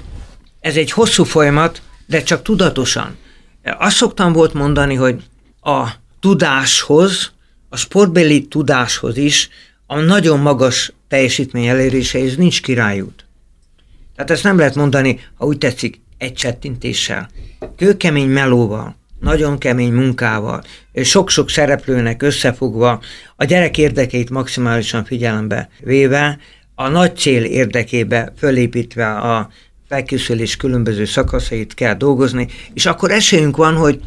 ez 0.60 0.76
egy 0.76 0.92
hosszú 0.92 1.24
folyamat, 1.24 1.82
de 2.06 2.24
csak 2.24 2.42
tudatosan. 2.42 3.18
Azt 3.64 3.96
szoktam 3.96 4.34
volt 4.34 4.54
mondani, 4.54 4.96
hogy 4.96 5.24
a 5.62 5.88
tudáshoz, 6.20 7.32
a 7.70 7.78
sportbeli 7.78 8.48
tudáshoz 8.48 9.18
is 9.18 9.50
a 9.86 10.00
nagyon 10.00 10.40
magas 10.40 10.94
teljesítmény 11.08 11.68
eléréséhez 11.68 12.36
nincs 12.36 12.62
királyút. 12.62 13.26
Tehát 14.16 14.32
ezt 14.32 14.44
nem 14.44 14.58
lehet 14.58 14.76
mondani, 14.76 15.20
ha 15.36 15.46
úgy 15.46 15.58
tetszik, 15.58 16.02
egy 16.18 16.34
csettintéssel. 16.34 17.30
Kőkemény 17.76 18.30
melóval, 18.30 18.96
nagyon 19.20 19.58
kemény 19.58 19.94
munkával, 19.94 20.64
sok-sok 21.04 21.50
szereplőnek 21.50 22.22
összefogva, 22.22 23.02
a 23.36 23.46
gyerek 23.46 23.78
érdekeit 23.78 24.30
maximálisan 24.30 25.06
figyelembe 25.06 25.70
véve, 25.80 26.40
a 26.80 26.88
nagy 26.88 27.18
cél 27.18 27.44
érdekébe 27.44 28.34
fölépítve 28.38 29.16
a 29.16 29.50
felkészülés 29.88 30.56
különböző 30.56 31.06
szakaszait 31.06 31.74
kell 31.74 31.94
dolgozni, 31.94 32.48
és 32.74 32.86
akkor 32.86 33.12
esélyünk 33.12 33.58
van, 33.58 33.76
hogy 33.76 34.00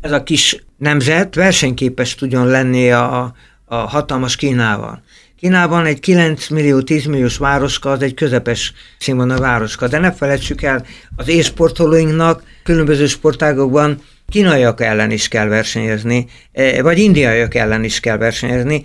ez 0.00 0.12
a 0.12 0.22
kis 0.22 0.64
nemzet 0.78 1.34
versenyképes 1.34 2.14
tudjon 2.14 2.46
lenni 2.46 2.90
a, 2.90 3.34
a 3.64 3.74
hatalmas 3.74 4.36
Kínával. 4.36 5.02
Kínában 5.38 5.86
egy 5.86 6.00
9 6.00 6.48
millió, 6.48 6.82
10 6.82 7.04
milliós 7.04 7.36
városka 7.36 7.90
az 7.90 8.02
egy 8.02 8.14
közepes 8.14 8.72
színvonal 8.98 9.38
városka, 9.38 9.88
de 9.88 9.98
ne 9.98 10.12
felejtsük 10.12 10.62
el, 10.62 10.86
az 11.16 11.28
ésportolóinknak 11.28 12.42
különböző 12.62 13.06
sportágokban 13.06 14.02
kínaiak 14.28 14.80
ellen 14.80 15.10
is 15.10 15.28
kell 15.28 15.46
versenyezni, 15.46 16.26
e, 16.52 16.82
vagy 16.82 16.98
indiaiak 16.98 17.54
ellen 17.54 17.84
is 17.84 18.00
kell 18.00 18.16
versenyezni, 18.16 18.82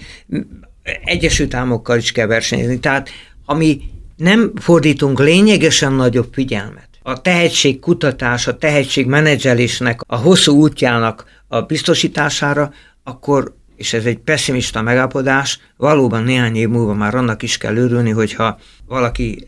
Egyesült 1.04 1.54
Államokkal 1.54 1.98
is 1.98 2.12
kell 2.12 2.28
versenyezni. 2.28 2.80
Tehát 2.80 3.10
ami 3.50 3.82
nem 4.16 4.52
fordítunk 4.56 5.20
lényegesen 5.20 5.94
nagyobb 5.94 6.28
figyelmet. 6.32 6.88
A 7.02 7.22
tehetség 7.22 7.80
kutatás, 7.80 8.48
a 8.48 8.58
tehetség 8.58 9.08
menedzselésnek, 9.08 10.02
a 10.08 10.16
hosszú 10.16 10.56
útjának 10.56 11.26
a 11.48 11.62
biztosítására, 11.62 12.72
akkor 13.04 13.54
és 13.76 13.94
ez 13.94 14.06
egy 14.06 14.18
pessimista 14.18 14.82
megállapodás, 14.82 15.60
valóban 15.78 16.24
néhány 16.24 16.56
év 16.56 16.70
múlva 16.70 16.94
már 16.94 17.16
annak 17.16 17.44
is 17.44 17.58
kell 17.58 17.76
örülni, 17.76 18.10
hogyha 18.10 18.60
valaki 18.88 19.48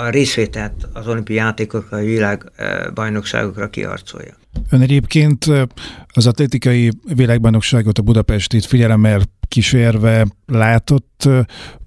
a 0.00 0.10
részvételt 0.10 0.88
az 0.92 1.06
olimpiai 1.06 1.38
játékokra, 1.38 1.96
a 1.96 2.00
világbajnokságokra 2.00 3.70
kiarcolja. 3.70 4.34
Ön 4.70 4.80
egyébként 4.80 5.46
az 6.08 6.26
atlétikai 6.26 6.90
világbajnokságot 7.14 7.98
a 7.98 8.02
Budapestit 8.02 8.64
figyelemmel 8.64 9.20
kísérve 9.48 10.26
látott 10.46 11.28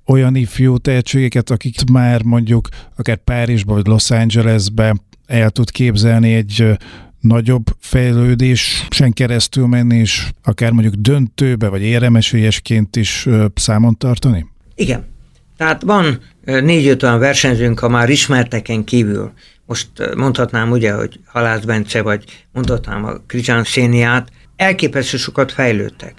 olyan 0.05 0.35
ifjú 0.35 0.77
tehetségeket, 0.77 1.49
akik 1.49 1.89
már 1.91 2.23
mondjuk 2.23 2.67
akár 2.95 3.17
Párizsba 3.17 3.73
vagy 3.73 3.87
Los 3.87 4.11
Angelesbe 4.11 4.95
el 5.25 5.49
tud 5.49 5.71
képzelni 5.71 6.33
egy 6.33 6.77
nagyobb 7.19 7.65
fejlődésen 7.79 9.13
keresztül 9.13 9.67
menni, 9.67 9.97
és 9.97 10.29
akár 10.43 10.71
mondjuk 10.71 10.93
döntőbe, 10.93 11.67
vagy 11.67 11.81
éremesélyesként 11.81 12.95
is 12.95 13.27
számon 13.55 13.97
tartani? 13.97 14.45
Igen. 14.75 15.11
Tehát 15.57 15.81
van 15.81 16.19
négy-öt 16.43 17.03
olyan 17.03 17.19
versenyzőnk, 17.19 17.81
a 17.81 17.89
már 17.89 18.09
ismerteken 18.09 18.83
kívül. 18.83 19.31
Most 19.65 19.87
mondhatnám 20.15 20.71
ugye, 20.71 20.93
hogy 20.93 21.19
Halász 21.25 21.63
Bence, 21.63 22.01
vagy 22.01 22.23
mondhatnám 22.51 23.05
a 23.05 23.17
Kricsán 23.27 23.63
Széniát, 23.63 24.31
elképesztő 24.55 25.17
sokat 25.17 25.51
fejlődtek. 25.51 26.13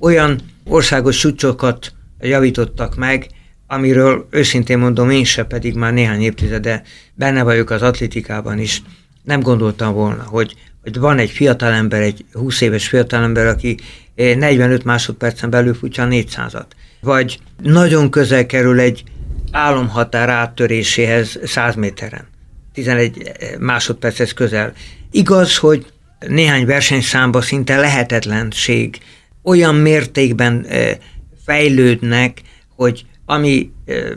Olyan 0.00 0.40
országos 0.64 1.16
csúcsokat 1.16 1.92
javítottak 2.20 2.96
meg, 2.96 3.26
amiről 3.66 4.26
őszintén 4.30 4.78
mondom, 4.78 5.10
én 5.10 5.24
se 5.24 5.44
pedig 5.44 5.74
már 5.74 5.92
néhány 5.92 6.22
évtizede 6.22 6.82
benne 7.14 7.42
vagyok 7.42 7.70
az 7.70 7.82
atlétikában 7.82 8.58
is, 8.58 8.82
nem 9.22 9.40
gondoltam 9.40 9.94
volna, 9.94 10.22
hogy, 10.22 10.54
hogy 10.82 10.98
van 10.98 11.18
egy 11.18 11.30
fiatalember, 11.30 12.02
egy 12.02 12.24
20 12.32 12.60
éves 12.60 12.88
fiatalember, 12.88 13.46
aki 13.46 13.76
45 14.14 14.78
eh, 14.78 14.84
másodpercen 14.84 15.50
belül 15.50 15.74
futja 15.74 16.04
a 16.04 16.06
400-at. 16.06 16.66
Vagy 17.04 17.38
nagyon 17.62 18.10
közel 18.10 18.46
kerül 18.46 18.80
egy 18.80 19.04
álomhatár 19.50 20.28
áttöréséhez 20.28 21.38
100 21.44 21.74
méteren. 21.74 22.26
11 22.72 23.22
eh, 23.22 23.58
másodperchez 23.58 24.32
közel. 24.32 24.72
Igaz, 25.10 25.56
hogy 25.56 25.86
néhány 26.28 26.66
versenyszámba 26.66 27.40
szinte 27.40 27.76
lehetetlenség 27.76 28.98
olyan 29.42 29.74
mértékben 29.74 30.64
eh, 30.68 30.96
fejlődnek, 31.44 32.40
hogy 32.76 33.04
ami 33.26 33.72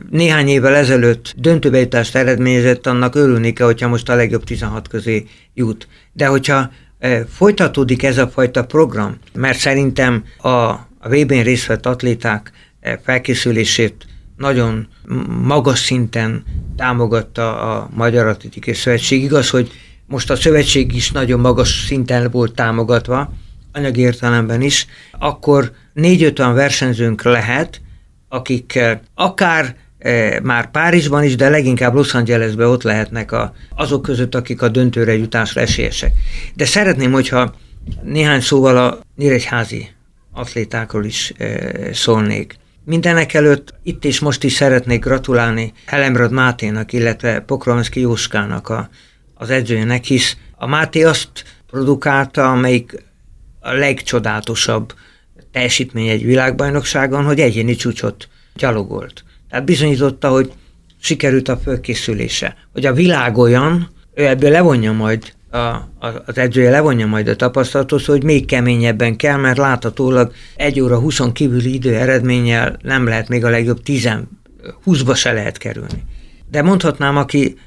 néhány 0.09 0.47
évvel 0.47 0.75
ezelőtt 0.75 1.33
döntőbejutást 1.37 2.15
eredményezett, 2.15 2.87
annak 2.87 3.15
örülni 3.15 3.53
kell, 3.53 3.65
hogyha 3.65 3.87
most 3.87 4.09
a 4.09 4.15
legjobb 4.15 4.43
16 4.43 4.87
közé 4.87 5.25
jut. 5.53 5.87
De 6.13 6.25
hogyha 6.25 6.71
folytatódik 7.29 8.03
ez 8.03 8.17
a 8.17 8.27
fajta 8.27 8.65
program, 8.65 9.17
mert 9.33 9.57
szerintem 9.57 10.23
a, 10.37 10.47
a 10.47 11.09
VB-n 11.09 11.41
részt 11.41 11.65
vett 11.65 11.85
atléták 11.85 12.51
felkészülését 13.03 14.05
nagyon 14.37 14.87
magas 15.41 15.79
szinten 15.79 16.43
támogatta 16.75 17.75
a 17.75 17.89
Magyar 17.93 18.27
Atlétikai 18.27 18.73
Szövetség. 18.73 19.23
Igaz, 19.23 19.49
hogy 19.49 19.71
most 20.05 20.29
a 20.29 20.35
szövetség 20.35 20.93
is 20.93 21.11
nagyon 21.11 21.39
magas 21.39 21.85
szinten 21.85 22.31
volt 22.31 22.53
támogatva, 22.53 23.33
anyagi 23.71 24.01
értelemben 24.01 24.61
is, 24.61 24.87
akkor 25.19 25.71
négy-öt 25.93 26.39
olyan 26.39 26.53
versenyzőnk 26.53 27.23
lehet, 27.23 27.81
akik 28.29 28.75
eh, 28.75 28.99
akár 29.15 29.75
e, 29.99 30.39
már 30.43 30.71
Párizsban 30.71 31.23
is, 31.23 31.35
de 31.35 31.49
leginkább 31.49 31.93
Los 31.93 32.13
Angelesben 32.13 32.67
ott 32.67 32.83
lehetnek 32.83 33.31
a, 33.31 33.53
azok 33.75 34.01
között, 34.01 34.35
akik 34.35 34.61
a 34.61 34.69
döntőre 34.69 35.15
jutásra 35.15 35.61
esélyesek. 35.61 36.11
De 36.55 36.65
szeretném, 36.65 37.11
hogyha 37.11 37.53
néhány 38.03 38.41
szóval 38.41 38.77
a 38.77 38.99
nyíregyházi 39.15 39.87
atlétákról 40.31 41.05
is 41.05 41.33
e, 41.37 41.69
szólnék. 41.93 42.55
Mindenek 42.87 43.33
előtt 43.33 43.73
itt 43.83 44.03
is 44.03 44.19
most 44.19 44.43
is 44.43 44.53
szeretnék 44.53 45.03
gratulálni 45.03 45.73
Helemrad 45.85 46.31
Máténak, 46.31 46.93
illetve 46.93 47.39
Pokrovszki 47.39 47.99
Jóskának 47.99 48.69
a, 48.69 48.89
az 49.33 49.49
edzőjének, 49.49 50.03
hisz 50.03 50.37
a 50.55 50.67
Máté 50.67 51.03
azt 51.03 51.29
produkálta, 51.69 52.51
amelyik 52.51 53.05
a 53.59 53.71
legcsodálatosabb 53.71 54.93
teljesítmény 55.51 56.07
egy 56.07 56.23
világbajnokságon, 56.23 57.23
hogy 57.23 57.39
egyéni 57.39 57.75
csúcsot 57.75 58.27
gyalogolt. 58.55 59.23
Tehát 59.49 59.65
bizonyította, 59.65 60.29
hogy 60.29 60.51
sikerült 61.01 61.47
a 61.47 61.57
fölkészülése. 61.57 62.55
Hogy 62.73 62.85
a 62.85 62.93
világ 62.93 63.37
olyan, 63.37 63.89
ő 64.13 64.25
ebből 64.25 64.51
levonja 64.51 64.91
majd, 64.91 65.33
a, 65.57 65.89
a, 65.99 66.07
az 66.25 66.37
edzője 66.37 66.69
levonja 66.69 67.07
majd 67.07 67.27
a 67.27 67.35
tapasztalatot, 67.35 68.05
hogy 68.05 68.23
még 68.23 68.45
keményebben 68.45 69.15
kell, 69.15 69.37
mert 69.37 69.57
láthatólag 69.57 70.31
egy 70.55 70.79
óra 70.79 70.99
20 70.99 71.19
kívüli 71.33 71.73
idő 71.73 71.95
eredménnyel 71.95 72.77
nem 72.81 73.07
lehet 73.07 73.29
még 73.29 73.45
a 73.45 73.49
legjobb 73.49 73.83
10 73.83 74.09
20-ba 74.85 75.15
se 75.15 75.31
lehet 75.31 75.57
kerülni. 75.57 76.03
De 76.51 76.61
mondhatnám, 76.61 77.17
aki 77.17 77.57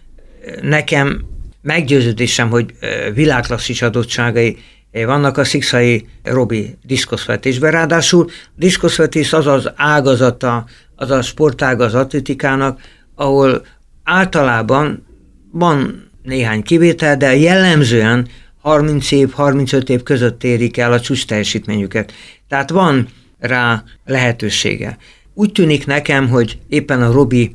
nekem 0.62 1.24
meggyőződésem, 1.62 2.50
hogy 2.50 2.74
világklasszis 3.14 3.83
adottságai 3.83 4.57
vannak 4.92 5.38
a 5.38 5.44
szikszai 5.44 6.07
Robi 6.22 6.76
diszkoszvetésben. 6.83 7.70
Ráadásul 7.70 8.31
diszkoszvetés 8.57 9.33
az 9.33 9.46
az 9.46 9.72
ágazata, 9.76 10.64
az 10.96 11.11
a 11.11 11.22
sportág 11.22 11.81
az 11.81 11.94
atletikának, 11.94 12.81
ahol 13.14 13.66
általában 14.05 15.07
van 15.53 16.10
néhány 16.22 16.62
kivétel, 16.62 17.16
de 17.16 17.37
jellemzően 17.37 18.28
30 18.61 19.11
év, 19.11 19.30
35 19.30 19.88
év 19.88 20.02
között 20.02 20.44
érik 20.44 20.76
el 20.76 20.92
a 20.92 21.00
csúcs 21.00 21.26
teljesítményüket. 21.26 22.12
Tehát 22.48 22.70
van 22.70 23.09
rá 23.38 23.85
lehetősége. 24.04 24.98
Úgy 25.35 25.52
tűnik 25.52 25.87
nekem, 25.87 26.28
hogy 26.28 26.59
éppen 26.68 27.02
a 27.02 27.12
Robi 27.12 27.54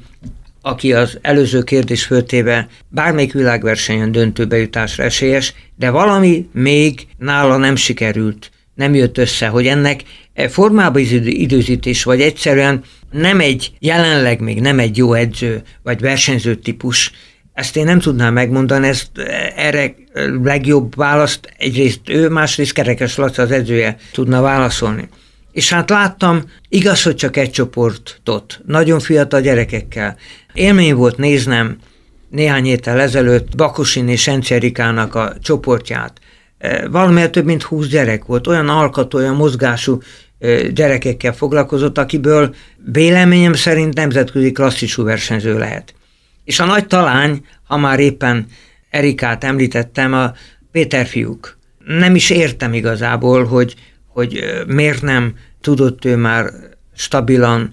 aki 0.65 0.93
az 0.93 1.17
előző 1.21 1.63
kérdés 1.63 2.03
föltéve 2.03 2.67
bármelyik 2.89 3.33
világversenyen 3.33 4.11
döntőbejutásra 4.11 5.03
esélyes, 5.03 5.53
de 5.75 5.89
valami 5.89 6.49
még 6.51 7.07
nála 7.17 7.57
nem 7.57 7.75
sikerült, 7.75 8.51
nem 8.75 8.95
jött 8.95 9.17
össze, 9.17 9.47
hogy 9.47 9.67
ennek 9.67 10.03
e 10.33 10.47
formába 10.47 10.99
időzítés, 10.99 12.03
vagy 12.03 12.21
egyszerűen 12.21 12.83
nem 13.11 13.39
egy, 13.39 13.71
jelenleg 13.79 14.39
még 14.39 14.61
nem 14.61 14.79
egy 14.79 14.97
jó 14.97 15.13
edző, 15.13 15.61
vagy 15.83 15.99
versenyző 15.99 16.55
típus, 16.55 17.11
ezt 17.55 17.77
én 17.77 17.85
nem 17.85 17.99
tudnám 17.99 18.33
megmondani, 18.33 18.87
ezt 18.87 19.09
erre 19.55 19.95
legjobb 20.43 20.95
választ 20.95 21.53
egyrészt 21.57 21.99
ő, 22.05 22.29
másrészt 22.29 22.73
Kerekes 22.73 23.15
Laca 23.15 23.41
az 23.41 23.51
edzője 23.51 23.97
tudna 24.11 24.41
válaszolni. 24.41 25.09
És 25.51 25.73
hát 25.73 25.89
láttam, 25.89 26.43
igaz, 26.69 27.03
hogy 27.03 27.15
csak 27.15 27.37
egy 27.37 27.51
csoportot, 27.51 28.61
nagyon 28.65 28.99
fiatal 28.99 29.41
gyerekekkel. 29.41 30.17
Élmény 30.53 30.95
volt 30.95 31.17
néznem 31.17 31.77
néhány 32.29 32.63
héttel 32.63 32.99
ezelőtt 32.99 33.55
Bakusin 33.55 34.07
és 34.07 34.27
Encerikának 34.27 35.15
a 35.15 35.33
csoportját. 35.41 36.19
E, 36.57 36.87
valamiért 36.87 37.31
több 37.31 37.45
mint 37.45 37.63
húsz 37.63 37.87
gyerek 37.87 38.25
volt, 38.25 38.47
olyan 38.47 38.69
alkató, 38.69 39.17
olyan 39.17 39.35
mozgású 39.35 40.01
e, 40.39 40.61
gyerekekkel 40.67 41.33
foglalkozott, 41.33 41.97
akiből 41.97 42.55
véleményem 42.91 43.53
szerint 43.53 43.93
nemzetközi 43.93 44.51
klasszisú 44.51 45.03
versenyző 45.03 45.57
lehet. 45.57 45.93
És 46.45 46.59
a 46.59 46.65
nagy 46.65 46.87
talány, 46.87 47.45
ha 47.63 47.77
már 47.77 47.99
éppen 47.99 48.47
Erikát 48.89 49.43
említettem, 49.43 50.13
a 50.13 50.33
Péter 50.71 51.05
fiúk. 51.05 51.57
Nem 51.85 52.15
is 52.15 52.29
értem 52.29 52.73
igazából, 52.73 53.45
hogy, 53.45 53.75
hogy 54.07 54.43
miért 54.67 55.01
nem 55.01 55.33
tudott 55.61 56.05
ő 56.05 56.15
már 56.15 56.49
stabilan, 56.95 57.71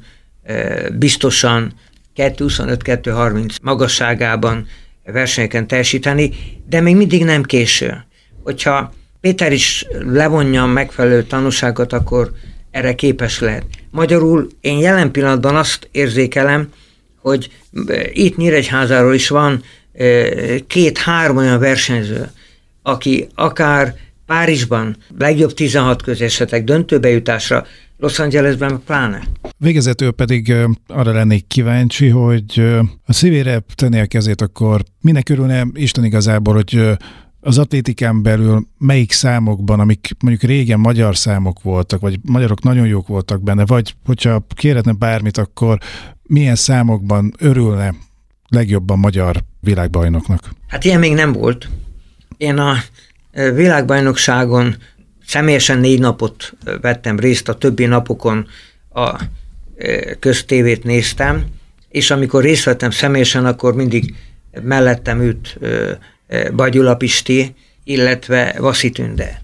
biztosan 0.92 1.72
2.25-2.30 2.16 3.60
magasságában 3.62 4.66
versenyeken 5.04 5.66
teljesíteni, 5.66 6.30
de 6.68 6.80
még 6.80 6.96
mindig 6.96 7.24
nem 7.24 7.42
késő. 7.42 8.04
Hogyha 8.42 8.92
Péter 9.20 9.52
is 9.52 9.86
levonja 9.98 10.66
megfelelő 10.66 11.22
tanúságot, 11.22 11.92
akkor 11.92 12.32
erre 12.70 12.94
képes 12.94 13.38
lehet. 13.38 13.64
Magyarul 13.90 14.48
én 14.60 14.78
jelen 14.78 15.10
pillanatban 15.10 15.56
azt 15.56 15.88
érzékelem, 15.90 16.68
hogy 17.22 17.50
itt 18.12 18.36
Nyíregyházáról 18.36 19.14
is 19.14 19.28
van 19.28 19.62
két-három 20.66 21.36
olyan 21.36 21.58
versenyző, 21.58 22.30
aki 22.82 23.26
akár 23.34 23.94
Párizsban 24.26 24.96
legjobb 25.18 25.52
16 25.52 26.02
közé 26.02 26.24
esetleg 26.24 26.64
döntőbe 26.64 27.08
jutásra, 27.08 27.66
Los 27.98 28.18
Angelesben 28.18 28.82
pláne. 28.86 29.22
Végezetül 29.58 30.10
pedig 30.10 30.54
arra 30.86 31.12
lennék 31.12 31.46
kíváncsi, 31.46 32.08
hogy 32.08 32.58
a 33.06 33.12
szívére 33.12 33.64
tenni 33.74 34.00
a 34.00 34.06
kezét, 34.06 34.40
akkor 34.40 34.82
minek 35.00 35.28
örülne 35.28 35.66
Isten 35.74 36.04
igazából, 36.04 36.54
hogy 36.54 36.96
az 37.44 37.58
atlétikán 37.58 38.22
belül 38.22 38.66
melyik 38.78 39.12
számokban, 39.12 39.80
amik 39.80 40.10
mondjuk 40.20 40.50
régen 40.50 40.80
magyar 40.80 41.16
számok 41.16 41.62
voltak, 41.62 42.00
vagy 42.00 42.18
magyarok 42.22 42.62
nagyon 42.62 42.86
jók 42.86 43.06
voltak 43.06 43.42
benne, 43.42 43.66
vagy 43.66 43.94
hogyha 44.04 44.46
kérhetne 44.54 44.92
bármit, 44.92 45.38
akkor 45.38 45.78
milyen 46.22 46.54
számokban 46.54 47.32
örülne 47.38 47.94
legjobban 48.48 48.98
magyar 48.98 49.44
világbajnoknak? 49.60 50.50
Hát 50.68 50.84
ilyen 50.84 50.98
még 50.98 51.14
nem 51.14 51.32
volt. 51.32 51.68
Én 52.36 52.58
a 52.58 52.74
világbajnokságon 53.32 54.76
személyesen 55.26 55.78
négy 55.78 56.00
napot 56.00 56.54
vettem 56.80 57.18
részt, 57.18 57.48
a 57.48 57.58
többi 57.58 57.86
napokon 57.86 58.46
a 58.92 59.20
köztévét 60.18 60.84
néztem, 60.84 61.44
és 61.88 62.10
amikor 62.10 62.42
részt 62.42 62.64
vettem 62.64 62.90
személyesen, 62.90 63.46
akkor 63.46 63.74
mindig 63.74 64.14
mellettem 64.62 65.20
ült 65.20 65.58
Bagyula 66.54 66.94
Pisti, 66.94 67.54
illetve 67.84 68.54
Vaszitünde. 68.58 69.42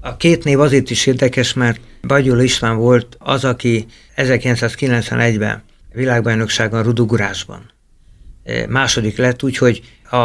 A 0.00 0.16
két 0.16 0.44
név 0.44 0.60
azért 0.60 0.90
is 0.90 1.06
érdekes, 1.06 1.52
mert 1.52 1.80
Bagyula 2.02 2.42
István 2.42 2.76
volt 2.76 3.16
az, 3.18 3.44
aki 3.44 3.86
1991-ben 4.16 5.62
világbajnokságon 5.92 6.82
rudugurásban 6.82 7.72
második 8.68 9.16
lett, 9.16 9.42
úgyhogy 9.42 9.82
a, 10.10 10.16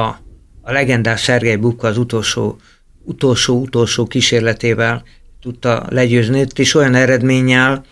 a 0.61 0.71
legendás 0.71 1.21
Szergej 1.21 1.55
Bubka 1.55 1.87
az 1.87 1.97
utolsó, 1.97 2.59
utolsó, 3.03 3.61
utolsó 3.61 4.05
kísérletével 4.05 5.03
tudta 5.41 5.85
legyőzni, 5.89 6.45
és 6.55 6.73
olyan 6.73 6.95
eredménnyel 6.95 7.85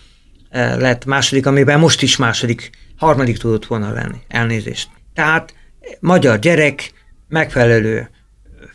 lett 0.51 1.05
második, 1.05 1.45
amiben 1.45 1.79
most 1.79 2.01
is 2.01 2.15
második, 2.15 2.69
harmadik 2.97 3.37
tudott 3.37 3.65
volna 3.65 3.93
lenni. 3.93 4.17
Elnézést. 4.27 4.89
Tehát 5.13 5.53
magyar 5.99 6.39
gyerek, 6.39 6.91
megfelelő 7.27 8.09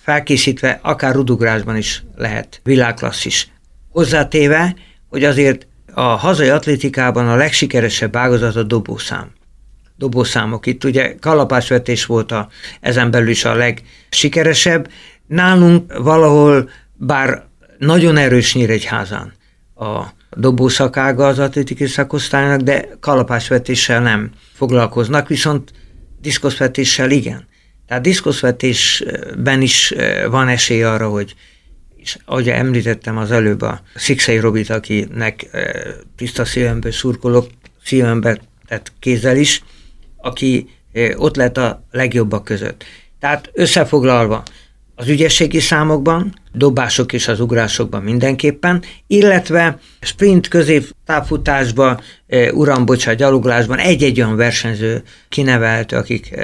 felkészítve, 0.03 0.79
akár 0.83 1.15
rudugrásban 1.15 1.77
is 1.77 2.05
lehet 2.17 2.61
világklasszis. 2.65 3.51
Hozzátéve, 3.89 4.77
hogy 5.09 5.25
azért 5.25 5.67
a 5.95 6.01
hazai 6.01 6.49
atlétikában 6.49 7.29
a 7.29 7.37
legsikeresebb 7.37 8.17
ágazat 8.17 8.57
a 8.57 8.63
dobószám. 8.63 9.31
Dobószámok. 9.97 10.67
Itt 10.67 10.85
ugye 10.85 11.15
kalapásvetés 11.21 12.07
volt 12.07 12.33
a, 12.33 12.49
ezen 12.81 13.11
belül 13.11 13.29
is 13.29 13.45
a 13.45 13.55
legsikeresebb. 13.55 14.91
Nálunk 15.27 15.99
valahol, 15.99 16.71
bár 16.95 17.45
nagyon 17.79 18.17
erős 18.17 18.55
Nyíregyházán 18.55 19.33
a 19.75 20.03
dobószakága 20.37 21.27
az 21.27 21.39
atlétikai 21.39 21.87
szakosztálynak, 21.87 22.61
de 22.61 22.89
kalapásvetéssel 23.01 24.01
nem 24.01 24.31
foglalkoznak, 24.53 25.29
viszont 25.29 25.73
diszkoszvetéssel 26.21 27.11
igen. 27.11 27.47
Tehát 27.93 28.07
diszkoszvetésben 28.07 29.63
is 29.63 29.95
van 30.31 30.49
esély 30.49 30.83
arra, 30.83 31.09
hogy 31.09 31.35
és 31.97 32.17
ahogy 32.25 32.49
említettem 32.49 33.17
az 33.17 33.31
előbb 33.31 33.61
a 33.61 33.83
Szikszei 33.95 34.39
Robit, 34.39 34.71
akinek 34.71 35.47
tiszta 36.17 36.45
szívemből 36.45 36.93
szurkolok, 36.93 37.47
szívembe 37.85 38.41
tett 38.67 38.93
kézzel 38.99 39.37
is, 39.37 39.63
aki 40.17 40.69
ott 41.17 41.37
lett 41.37 41.57
a 41.57 41.87
legjobbak 41.91 42.45
között. 42.45 42.85
Tehát 43.21 43.51
összefoglalva, 43.53 44.43
az 44.95 45.09
ügyességi 45.09 45.61
számokban, 45.61 46.35
dobások 46.53 47.13
és 47.13 47.29
az 47.29 47.41
ugrásokban 47.41 48.03
mindenképpen, 48.03 48.83
illetve 49.07 49.79
sprint 50.01 50.49
közép 50.49 50.95
távfutásban, 51.05 52.01
uram, 52.53 52.85
bocsánat, 52.85 53.19
gyaloglásban 53.19 53.79
egy-egy 53.79 54.21
olyan 54.21 54.37
versenyző 54.37 55.03
kinevelt, 55.29 55.93
akik 55.93 56.37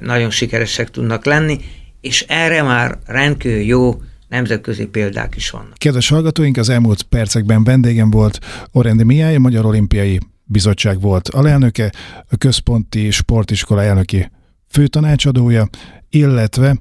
nagyon 0.00 0.30
sikeresek 0.30 0.90
tudnak 0.90 1.24
lenni, 1.24 1.58
és 2.00 2.24
erre 2.28 2.62
már 2.62 2.98
rendkívül 3.06 3.58
jó 3.58 4.02
nemzetközi 4.28 4.86
példák 4.86 5.36
is 5.36 5.50
vannak. 5.50 5.74
Kedves 5.78 6.08
hallgatóink, 6.08 6.56
az 6.56 6.68
elmúlt 6.68 7.02
percekben 7.02 7.64
vendégem 7.64 8.10
volt 8.10 8.38
Orendi 8.72 9.04
Mihály, 9.04 9.36
Magyar 9.36 9.66
Olimpiai 9.66 10.20
Bizottság 10.44 11.00
volt 11.00 11.28
alelnöke, 11.28 11.92
a 12.30 12.36
Központi 12.36 13.10
Sportiskola 13.10 13.82
elnöki 13.82 14.30
főtanácsadója, 14.68 15.68
illetve 16.10 16.78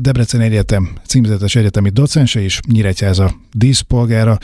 Debrecen 0.00 0.40
Egyetem 0.40 0.90
címzetes 1.06 1.54
egyetemi 1.54 1.88
docense 1.88 2.42
és 2.42 2.60
Nyíregyháza 2.72 3.34
díszpolgára. 3.52 4.38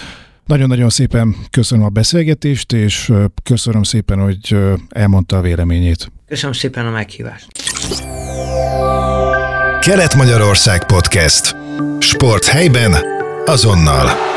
Nagyon-nagyon 0.46 0.88
szépen 0.88 1.36
köszönöm 1.50 1.84
a 1.84 1.88
beszélgetést, 1.88 2.72
és 2.72 3.12
köszönöm 3.42 3.82
szépen, 3.82 4.18
hogy 4.18 4.56
elmondta 4.88 5.36
a 5.36 5.40
véleményét. 5.40 6.12
Köszönöm 6.26 6.52
szépen 6.52 6.86
a 6.86 6.90
meghívást. 6.90 7.46
Kelet-Magyarország 9.80 10.86
Podcast. 10.86 11.56
Sport 11.98 12.44
helyben, 12.44 12.94
azonnal. 13.44 14.35